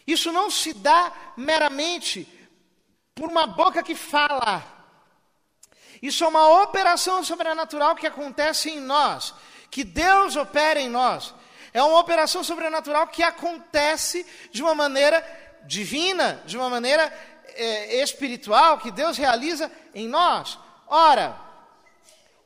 [0.05, 2.27] Isso não se dá meramente
[3.15, 4.78] por uma boca que fala.
[6.01, 9.33] Isso é uma operação sobrenatural que acontece em nós,
[9.69, 11.33] que Deus opera em nós.
[11.73, 15.23] É uma operação sobrenatural que acontece de uma maneira
[15.65, 17.13] divina, de uma maneira
[17.55, 20.57] é, espiritual, que Deus realiza em nós.
[20.87, 21.48] Ora,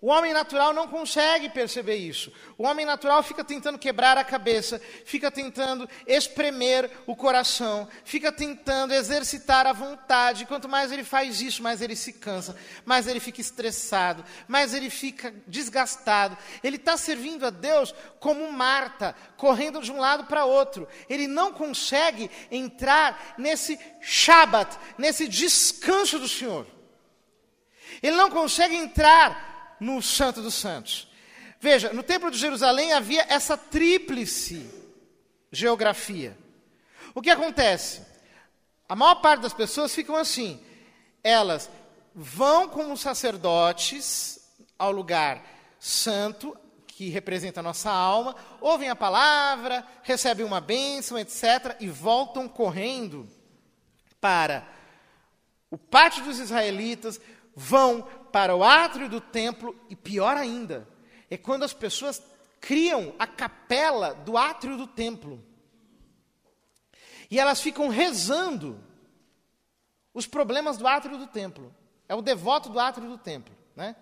[0.03, 2.29] O homem natural não consegue perceber isso.
[2.57, 8.93] O homem natural fica tentando quebrar a cabeça, fica tentando espremer o coração, fica tentando
[8.93, 10.45] exercitar a vontade.
[10.45, 14.89] Quanto mais ele faz isso, mais ele se cansa, mais ele fica estressado, mais ele
[14.89, 16.37] fica desgastado.
[16.61, 20.85] Ele está servindo a Deus como Marta, correndo de um lado para outro.
[21.09, 26.67] Ele não consegue entrar nesse Shabat, nesse descanso do Senhor.
[28.01, 31.07] Ele não consegue entrar no Santo dos Santos.
[31.59, 34.69] Veja, no Templo de Jerusalém havia essa tríplice
[35.51, 36.37] geografia.
[37.15, 38.01] O que acontece?
[38.87, 40.61] A maior parte das pessoas ficam assim.
[41.23, 41.69] Elas
[42.13, 44.39] vão como sacerdotes
[44.77, 45.41] ao lugar
[45.79, 46.57] santo,
[46.87, 53.27] que representa a nossa alma, ouvem a palavra, recebem uma bênção, etc., e voltam correndo
[54.21, 54.67] para
[55.71, 57.19] o pátio dos israelitas,
[57.55, 60.87] vão para o átrio do templo e pior ainda,
[61.29, 62.19] é quando as pessoas
[62.59, 65.39] criam a capela do átrio do templo.
[67.29, 68.83] E elas ficam rezando
[70.15, 71.71] os problemas do átrio do templo.
[72.09, 73.95] É o devoto do átrio do templo, né?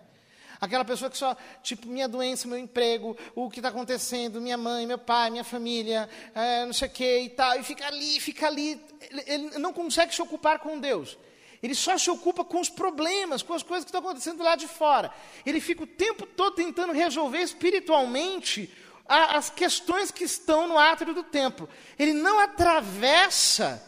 [0.61, 4.87] Aquela pessoa que só, tipo, minha doença, meu emprego, o que está acontecendo, minha mãe,
[4.87, 8.47] meu pai, minha família, é, não sei o que e tal, e fica ali, fica
[8.47, 8.81] ali.
[9.01, 11.17] Ele, ele não consegue se ocupar com Deus.
[11.61, 14.67] Ele só se ocupa com os problemas, com as coisas que estão acontecendo lá de
[14.67, 15.13] fora.
[15.45, 18.71] Ele fica o tempo todo tentando resolver espiritualmente
[19.07, 21.69] a, as questões que estão no átrio do templo.
[21.99, 23.87] Ele não atravessa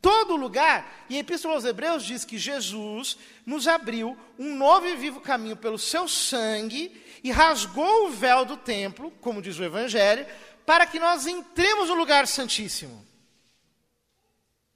[0.00, 1.04] todo lugar.
[1.08, 3.16] E a Epístola aos Hebreus diz que Jesus
[3.46, 8.56] nos abriu um novo e vivo caminho pelo seu sangue e rasgou o véu do
[8.56, 10.26] templo, como diz o Evangelho,
[10.66, 13.06] para que nós entremos no lugar santíssimo,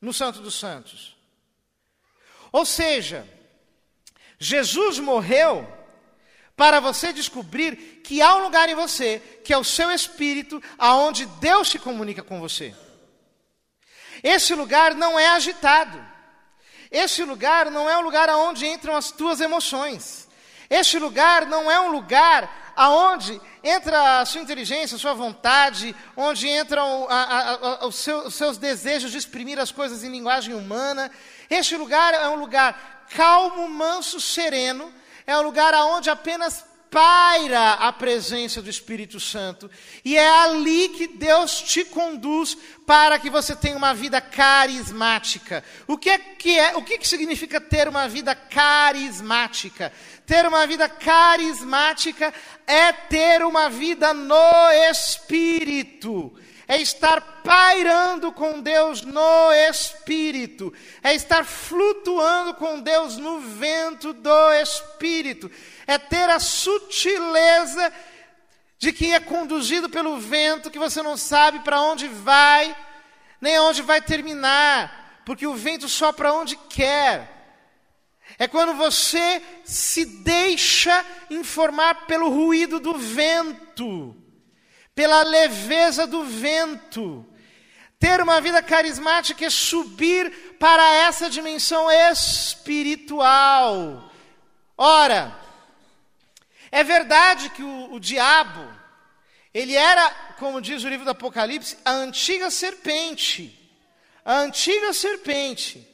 [0.01, 1.16] no Santo dos Santos.
[2.57, 3.29] Ou seja,
[4.39, 5.69] Jesus morreu
[6.57, 11.27] para você descobrir que há um lugar em você, que é o seu espírito, aonde
[11.39, 12.75] Deus se comunica com você.
[14.23, 16.03] Esse lugar não é agitado.
[16.91, 20.27] Esse lugar não é um lugar aonde entram as tuas emoções.
[20.71, 26.49] Este lugar não é um lugar aonde entra a sua inteligência, a sua vontade, onde
[26.49, 27.07] entram
[27.83, 31.11] os, os seus desejos de exprimir as coisas em linguagem humana.
[31.49, 34.93] Este lugar é um lugar calmo, manso, sereno,
[35.27, 39.71] é um lugar onde apenas paira a presença do Espírito Santo.
[40.05, 45.63] E é ali que Deus te conduz para que você tenha uma vida carismática.
[45.87, 49.93] O que, é, que é, o que, que significa ter uma vida carismática?
[50.25, 52.33] Ter uma vida carismática
[52.67, 56.33] é ter uma vida no Espírito
[56.69, 64.53] é estar pairando com Deus no Espírito, é estar flutuando com Deus no vento do
[64.53, 65.51] Espírito,
[65.87, 67.93] é ter a sutileza
[68.79, 72.77] de quem é conduzido pelo vento, que você não sabe para onde vai,
[73.41, 77.33] nem onde vai terminar, porque o vento sopra onde quer.
[78.39, 84.17] É quando você se deixa informar pelo ruído do vento
[84.97, 87.25] pela leveza do vento.
[88.01, 93.23] Ter uma vida carismática é subir para essa dimensão espiritual.
[94.77, 95.39] Ora,
[96.73, 98.67] é verdade que o, o diabo,
[99.53, 103.53] ele era, como diz o livro do Apocalipse, a antiga serpente.
[104.25, 105.87] A antiga serpente.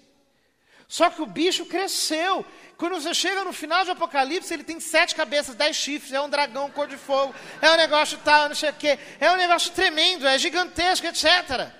[0.87, 2.47] Só que o bicho cresceu.
[2.83, 6.29] Quando você chega no final de Apocalipse, ele tem sete cabeças, dez chifres, é um
[6.29, 8.99] dragão cor de fogo, é um negócio tal, não sei o quê.
[9.21, 11.71] É um negócio tremendo, é gigantesco, etc.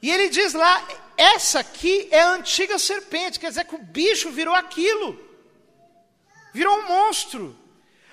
[0.00, 0.86] E ele diz lá:
[1.16, 5.18] essa aqui é a antiga serpente, quer dizer que o bicho virou aquilo,
[6.54, 7.58] virou um monstro.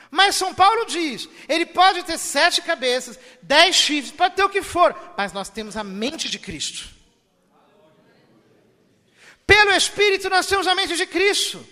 [0.10, 4.64] Mas São Paulo diz: ele pode ter sete cabeças, dez chifres, pode ter o que
[4.64, 6.97] for, mas nós temos a mente de Cristo.
[9.48, 11.66] Pelo Espírito nós temos a mente de Cristo.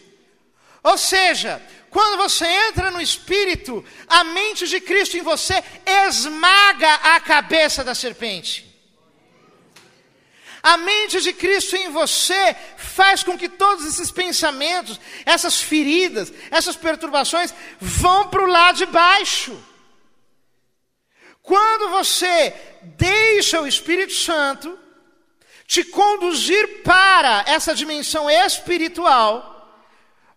[0.82, 5.61] Ou seja, quando você entra no Espírito, a mente de Cristo em você
[6.07, 8.65] esmaga a cabeça da serpente.
[10.63, 16.76] A mente de Cristo em você faz com que todos esses pensamentos, essas feridas, essas
[16.76, 19.61] perturbações vão para o lado de baixo.
[21.41, 22.51] Quando você
[22.97, 24.80] deixa o Espírito Santo,
[25.68, 29.55] te conduzir para essa dimensão espiritual,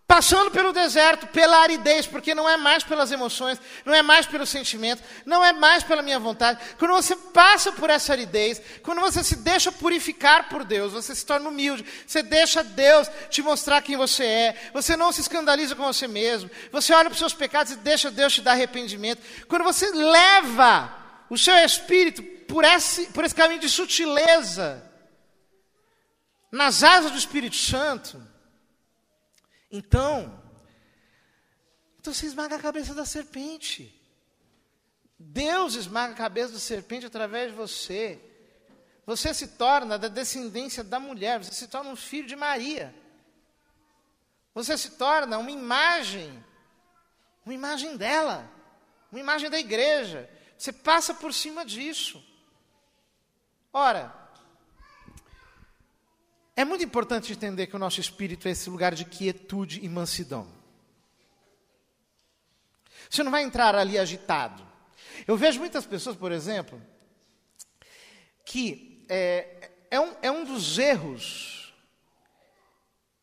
[0.09, 4.43] Passando pelo deserto, pela aridez, porque não é mais pelas emoções, não é mais pelo
[4.43, 6.59] sentimento, não é mais pela minha vontade.
[6.79, 11.23] Quando você passa por essa aridez, quando você se deixa purificar por Deus, você se
[11.23, 15.83] torna humilde, você deixa Deus te mostrar quem você é, você não se escandaliza com
[15.83, 19.21] você mesmo, você olha para os seus pecados e deixa Deus te dar arrependimento.
[19.47, 20.91] Quando você leva
[21.29, 24.88] o seu espírito por esse, por esse caminho de sutileza,
[26.51, 28.21] nas asas do Espírito Santo,
[29.71, 30.41] então,
[31.99, 33.95] então você esmaga a cabeça da serpente.
[35.17, 38.19] Deus esmaga a cabeça da serpente através de você.
[39.05, 42.95] Você se torna da descendência da mulher, você se torna um filho de Maria.
[44.53, 46.43] Você se torna uma imagem,
[47.45, 48.49] uma imagem dela,
[49.11, 50.29] uma imagem da igreja.
[50.57, 52.23] Você passa por cima disso.
[53.71, 54.13] Ora,
[56.59, 60.45] é muito importante entender que o nosso espírito é esse lugar de quietude e mansidão.
[63.09, 64.61] Você não vai entrar ali agitado.
[65.25, 66.81] Eu vejo muitas pessoas, por exemplo,
[68.43, 71.73] que é, é, um, é um dos erros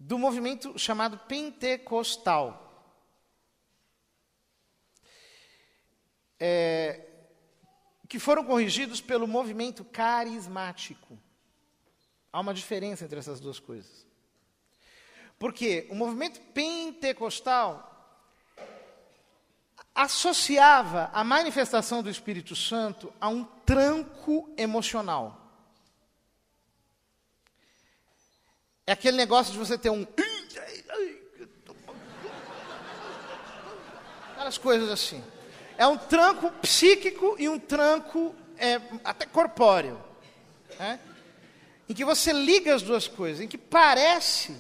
[0.01, 2.97] do movimento chamado pentecostal.
[6.41, 7.07] É,
[8.09, 11.26] que foram corrigidos pelo movimento carismático.
[12.37, 14.07] Há uma diferença entre essas duas coisas.
[15.39, 18.15] Porque o movimento pentecostal
[19.95, 25.51] associava a manifestação do Espírito Santo a um tranco emocional.
[28.87, 30.07] É aquele negócio de você ter um.
[34.33, 35.25] Aquelas coisas assim.
[35.79, 39.99] É um tranco psíquico e um tranco é, até corpóreo.
[40.79, 41.01] Né?
[41.89, 44.57] Em que você liga as duas coisas, em que parece,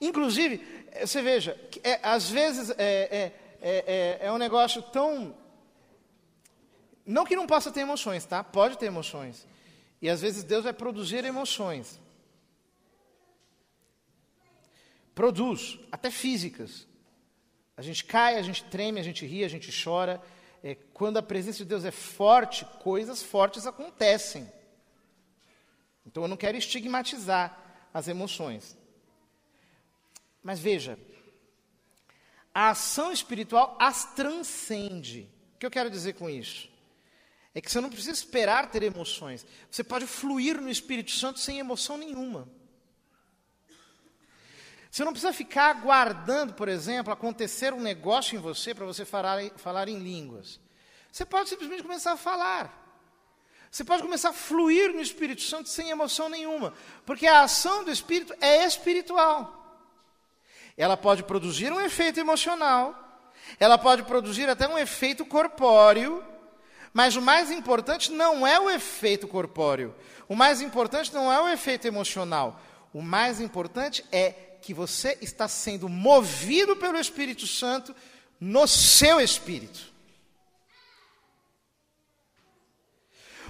[0.00, 5.34] inclusive, eh, você veja, é, às vezes é, é, é, é um negócio tão.
[7.06, 8.42] Não que não possa ter emoções, tá?
[8.44, 9.46] Pode ter emoções.
[10.00, 11.98] E às vezes Deus vai produzir emoções.
[15.14, 16.86] Produz, até físicas.
[17.76, 20.20] A gente cai, a gente treme, a gente ri, a gente chora.
[20.62, 24.50] É, quando a presença de Deus é forte, coisas fortes acontecem.
[26.06, 27.58] Então eu não quero estigmatizar
[27.92, 28.76] as emoções.
[30.42, 30.98] Mas veja,
[32.54, 35.30] a ação espiritual as transcende.
[35.54, 36.68] O que eu quero dizer com isso?
[37.54, 39.46] É que você não precisa esperar ter emoções.
[39.70, 42.48] Você pode fluir no Espírito Santo sem emoção nenhuma.
[44.90, 49.40] Você não precisa ficar aguardando, por exemplo, acontecer um negócio em você para você falar,
[49.56, 50.60] falar em línguas.
[51.10, 52.83] Você pode simplesmente começar a falar.
[53.74, 56.72] Você pode começar a fluir no Espírito Santo sem emoção nenhuma,
[57.04, 59.82] porque a ação do Espírito é espiritual.
[60.76, 63.26] Ela pode produzir um efeito emocional,
[63.58, 66.22] ela pode produzir até um efeito corpóreo,
[66.92, 69.92] mas o mais importante não é o efeito corpóreo,
[70.28, 72.60] o mais importante não é o efeito emocional,
[72.92, 74.30] o mais importante é
[74.62, 77.92] que você está sendo movido pelo Espírito Santo
[78.38, 79.93] no seu espírito.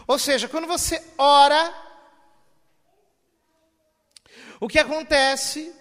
[0.06, 1.74] Ou seja, quando você ora,
[4.60, 5.74] o que acontece?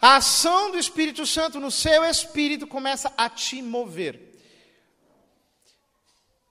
[0.00, 4.30] A ação do Espírito Santo no seu espírito começa a te mover.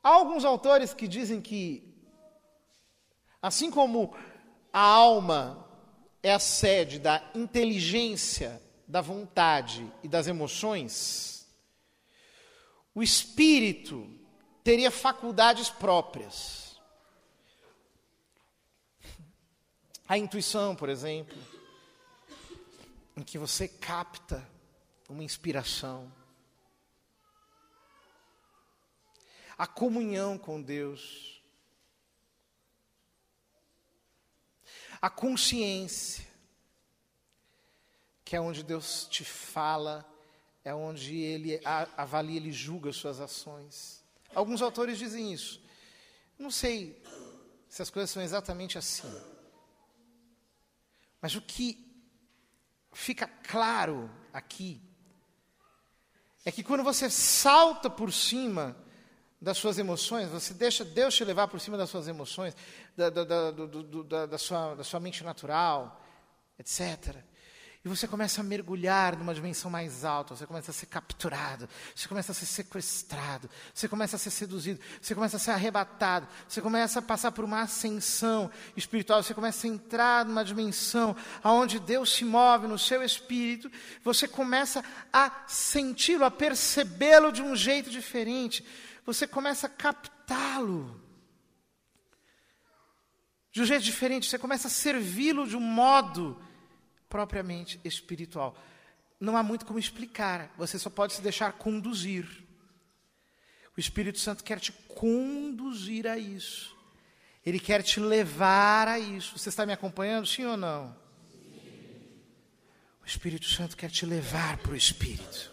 [0.04, 1.84] Há alguns autores que dizem que,
[3.42, 4.16] assim como
[4.72, 5.68] a alma
[6.22, 11.48] é a sede da inteligência, da vontade e das emoções,
[12.94, 14.08] o espírito
[14.64, 16.69] teria faculdades próprias.
[20.10, 21.38] A intuição, por exemplo,
[23.16, 24.44] em que você capta
[25.08, 26.12] uma inspiração.
[29.56, 31.44] A comunhão com Deus.
[35.00, 36.26] A consciência,
[38.26, 40.04] que é onde Deus te fala,
[40.64, 41.62] é onde Ele
[41.96, 44.04] avalia, Ele julga as suas ações.
[44.34, 45.62] Alguns autores dizem isso.
[46.36, 47.00] Não sei
[47.70, 49.08] se as coisas são exatamente assim.
[51.22, 51.86] Mas o que
[52.94, 54.82] fica claro aqui
[56.46, 58.76] é que quando você salta por cima
[59.42, 62.56] das suas emoções, você deixa Deus te levar por cima das suas emoções,
[62.96, 66.02] da, da, da, do, da, da, sua, da sua mente natural,
[66.58, 67.24] etc.
[67.84, 72.10] E você começa a mergulhar numa dimensão mais alta, você começa a ser capturado, você
[72.10, 76.60] começa a ser sequestrado, você começa a ser seduzido, você começa a ser arrebatado, você
[76.60, 82.14] começa a passar por uma ascensão espiritual, você começa a entrar numa dimensão onde Deus
[82.14, 83.72] se move no seu espírito,
[84.04, 88.62] você começa a senti-lo, a percebê-lo de um jeito diferente,
[89.06, 91.02] você começa a captá-lo
[93.54, 96.49] de um jeito diferente, você começa a servi-lo de um modo
[97.10, 98.56] propriamente espiritual.
[99.20, 102.26] Não há muito como explicar, você só pode se deixar conduzir.
[103.76, 106.78] O Espírito Santo quer te conduzir a isso.
[107.46, 109.38] Ele quer te levar a isso.
[109.38, 110.96] Você está me acompanhando, sim ou não?
[113.02, 115.52] O Espírito Santo quer te levar para o Espírito.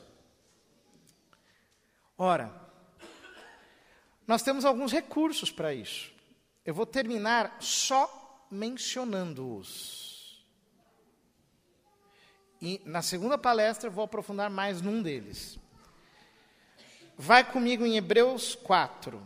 [2.19, 2.53] Ora,
[4.27, 6.13] nós temos alguns recursos para isso.
[6.65, 10.06] Eu vou terminar só mencionando-os.
[12.61, 15.59] E na segunda palestra vou aprofundar mais num deles.
[17.17, 19.23] Vai comigo em Hebreus 4.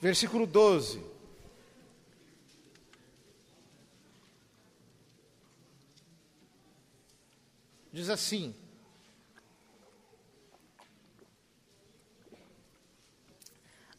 [0.00, 1.10] Versículo 12.
[7.92, 8.54] Diz assim: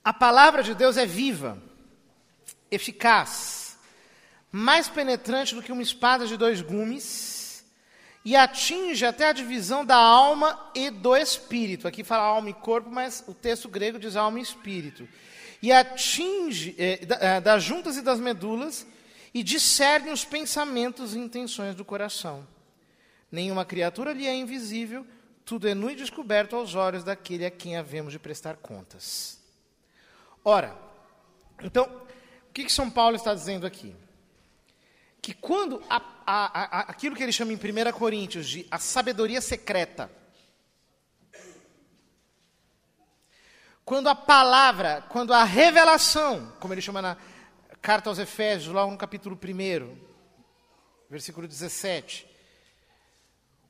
[0.03, 1.61] A palavra de Deus é viva,
[2.71, 3.77] eficaz,
[4.51, 7.63] mais penetrante do que uma espada de dois gumes
[8.25, 11.87] e atinge até a divisão da alma e do espírito.
[11.87, 15.07] Aqui fala alma e corpo, mas o texto grego diz alma e espírito.
[15.61, 18.87] E atinge é, é, das juntas e das medulas
[19.31, 22.45] e discerne os pensamentos e intenções do coração.
[23.31, 25.05] Nenhuma criatura lhe é invisível,
[25.45, 29.40] tudo é nu e descoberto aos olhos daquele a quem havemos de prestar contas.
[30.43, 30.75] Ora,
[31.63, 31.85] então,
[32.49, 33.95] o que, que São Paulo está dizendo aqui?
[35.21, 39.39] Que quando a, a, a, aquilo que ele chama em 1 Coríntios de a sabedoria
[39.39, 40.11] secreta,
[43.85, 47.17] quando a palavra, quando a revelação, como ele chama na
[47.81, 49.97] carta aos Efésios, logo no capítulo 1,
[51.09, 52.27] versículo 17,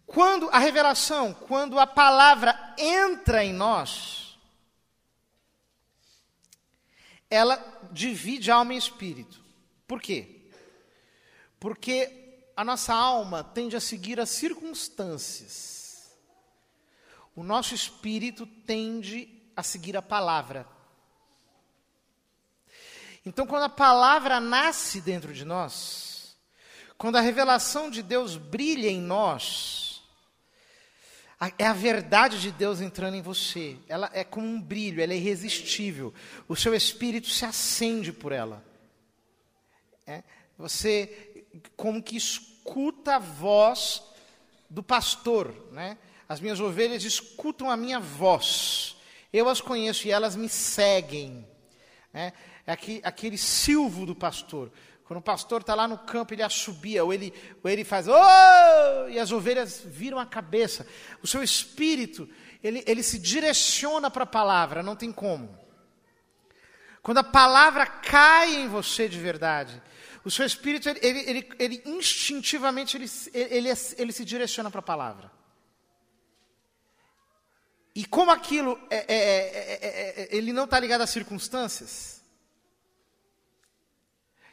[0.05, 4.20] quando a revelação, quando a palavra entra em nós,
[7.31, 7.57] ela
[7.91, 9.41] divide alma e espírito.
[9.87, 10.41] Por quê?
[11.59, 16.11] Porque a nossa alma tende a seguir as circunstâncias.
[17.33, 20.67] O nosso espírito tende a seguir a palavra.
[23.25, 26.35] Então, quando a palavra nasce dentro de nós,
[26.97, 29.90] quando a revelação de Deus brilha em nós,
[31.57, 33.77] é a verdade de Deus entrando em você.
[33.87, 36.13] Ela é como um brilho, ela é irresistível.
[36.47, 38.63] O seu espírito se acende por ela.
[40.05, 40.23] É,
[40.57, 44.03] você como que escuta a voz
[44.69, 45.97] do pastor, né?
[46.29, 48.95] As minhas ovelhas escutam a minha voz.
[49.33, 51.45] Eu as conheço e elas me seguem.
[52.13, 52.31] É
[52.67, 54.71] aquele, aquele silvo do pastor.
[55.11, 59.09] Quando o pastor está lá no campo, ele assobia, ou ele, ou ele faz, oh!
[59.09, 60.87] e as ovelhas viram a cabeça.
[61.21, 62.29] O seu espírito,
[62.63, 65.59] ele, ele se direciona para a palavra, não tem como.
[67.03, 69.83] Quando a palavra cai em você de verdade,
[70.23, 74.81] o seu espírito, ele, ele, ele, ele instintivamente, ele, ele, ele se direciona para a
[74.81, 75.29] palavra.
[77.93, 82.20] E como aquilo, é, é, é, ele não está ligado às circunstâncias,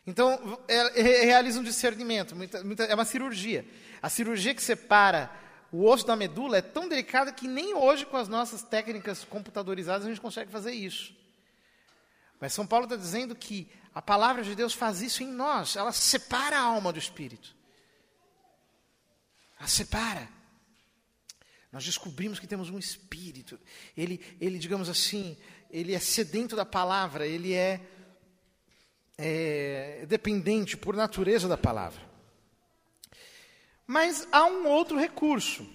[0.08, 3.62] então, é, é, realiza um discernimento, muita, muita, é uma cirurgia.
[4.00, 5.30] A cirurgia que separa
[5.70, 10.06] o osso da medula é tão delicada que nem hoje, com as nossas técnicas computadorizadas,
[10.06, 11.14] a gente consegue fazer isso.
[12.40, 15.92] Mas São Paulo está dizendo que a palavra de Deus faz isso em nós, ela
[15.92, 17.54] separa a alma do espírito.
[19.58, 20.26] Ela separa.
[21.70, 23.60] Nós descobrimos que temos um espírito.
[23.94, 25.36] Ele, ele digamos assim,
[25.70, 27.97] ele é sedento da palavra, ele é
[29.18, 32.00] é, dependente por natureza da palavra.
[33.84, 35.68] Mas há um outro recurso,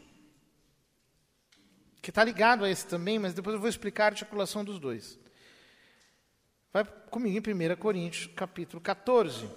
[2.02, 5.20] que está ligado a esse também, mas depois eu vou explicar a articulação dos dois.
[6.72, 9.48] Vai comigo em 1 Coríntios, capítulo 14.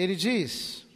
[0.00, 0.86] Ele diz,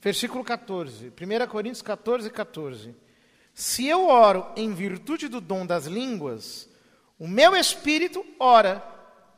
[0.00, 2.96] versículo 14, 1 Coríntios 14, 14:
[3.52, 6.66] Se eu oro em virtude do dom das línguas,
[7.18, 8.82] o meu espírito ora,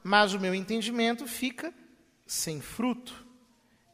[0.01, 1.75] mas o meu entendimento fica
[2.25, 3.27] sem fruto.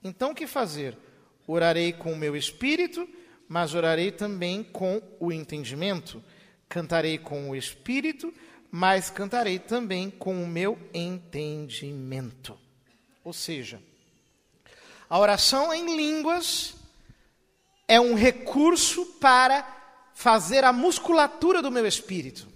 [0.02, 0.98] Então o que fazer?
[1.46, 3.08] Orarei com o meu espírito,
[3.48, 6.22] mas orarei também com o entendimento.
[6.68, 8.34] Cantarei com o espírito,
[8.76, 12.58] mas cantarei também com o meu entendimento.
[13.22, 13.80] Ou seja,
[15.08, 16.74] a oração em línguas
[17.86, 19.64] é um recurso para
[20.12, 22.48] fazer a musculatura do meu espírito.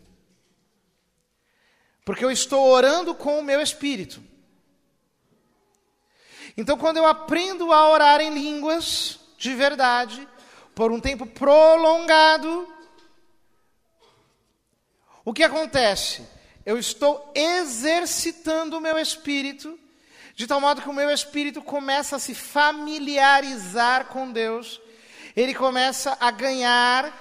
[2.05, 4.21] Porque eu estou orando com o meu espírito.
[6.57, 10.29] Então, quando eu aprendo a orar em línguas de verdade,
[10.75, 12.67] por um tempo prolongado,
[15.29, 16.27] o que acontece?
[16.65, 19.79] Eu estou exercitando o meu espírito,
[20.35, 24.81] de tal modo que o meu espírito começa a se familiarizar com Deus,
[25.37, 27.13] ele começa a ganhar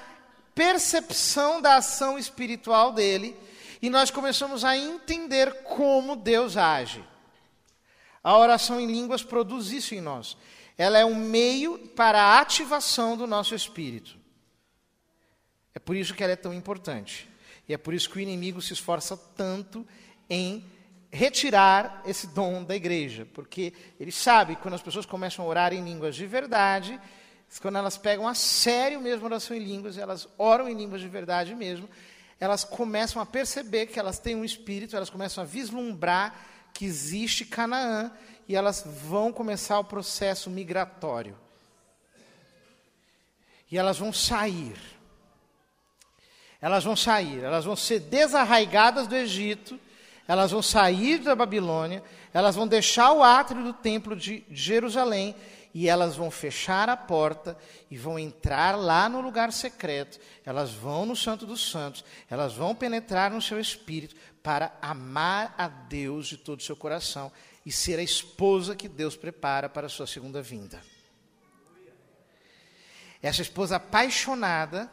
[0.56, 3.36] percepção da ação espiritual dele,
[3.82, 7.04] e nós começamos a entender como Deus age.
[8.24, 10.38] A oração em línguas produz isso em nós.
[10.78, 14.18] Ela é um meio para a ativação do nosso espírito.
[15.76, 17.36] É por isso que ela é tão importante.
[17.68, 19.86] E é por isso que o inimigo se esforça tanto
[20.30, 20.66] em
[21.12, 25.74] retirar esse dom da igreja, porque ele sabe que quando as pessoas começam a orar
[25.74, 27.00] em línguas de verdade,
[27.62, 31.08] quando elas pegam a sério mesmo a oração em línguas, elas oram em línguas de
[31.08, 31.90] verdade mesmo,
[32.40, 36.36] elas começam a perceber que elas têm um espírito, elas começam a vislumbrar
[36.74, 38.12] que existe Canaã
[38.48, 41.36] e elas vão começar o processo migratório.
[43.72, 44.78] E elas vão sair
[46.62, 49.80] elas vão sair, elas vão ser desarraigadas do Egito,
[50.28, 52.04] elas vão sair da Babilônia,
[52.34, 55.36] elas vão deixar o átrio do templo de Jerusalém
[55.74, 57.58] e elas vão fechar a porta
[57.90, 60.20] e vão entrar lá no lugar secreto.
[60.46, 65.68] Elas vão no Santo dos Santos, elas vão penetrar no seu espírito para amar a
[65.68, 67.32] Deus de todo o seu coração
[67.66, 70.82] e ser a esposa que Deus prepara para a sua segunda vinda.
[73.22, 74.90] Essa esposa apaixonada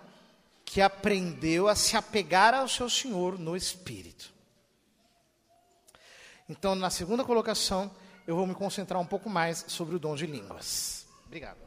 [0.64, 4.32] que aprendeu a se apegar ao seu Senhor no Espírito.
[6.48, 7.90] Então, na segunda colocação,
[8.26, 11.06] eu vou me concentrar um pouco mais sobre o dom de línguas.
[11.26, 11.63] Obrigado.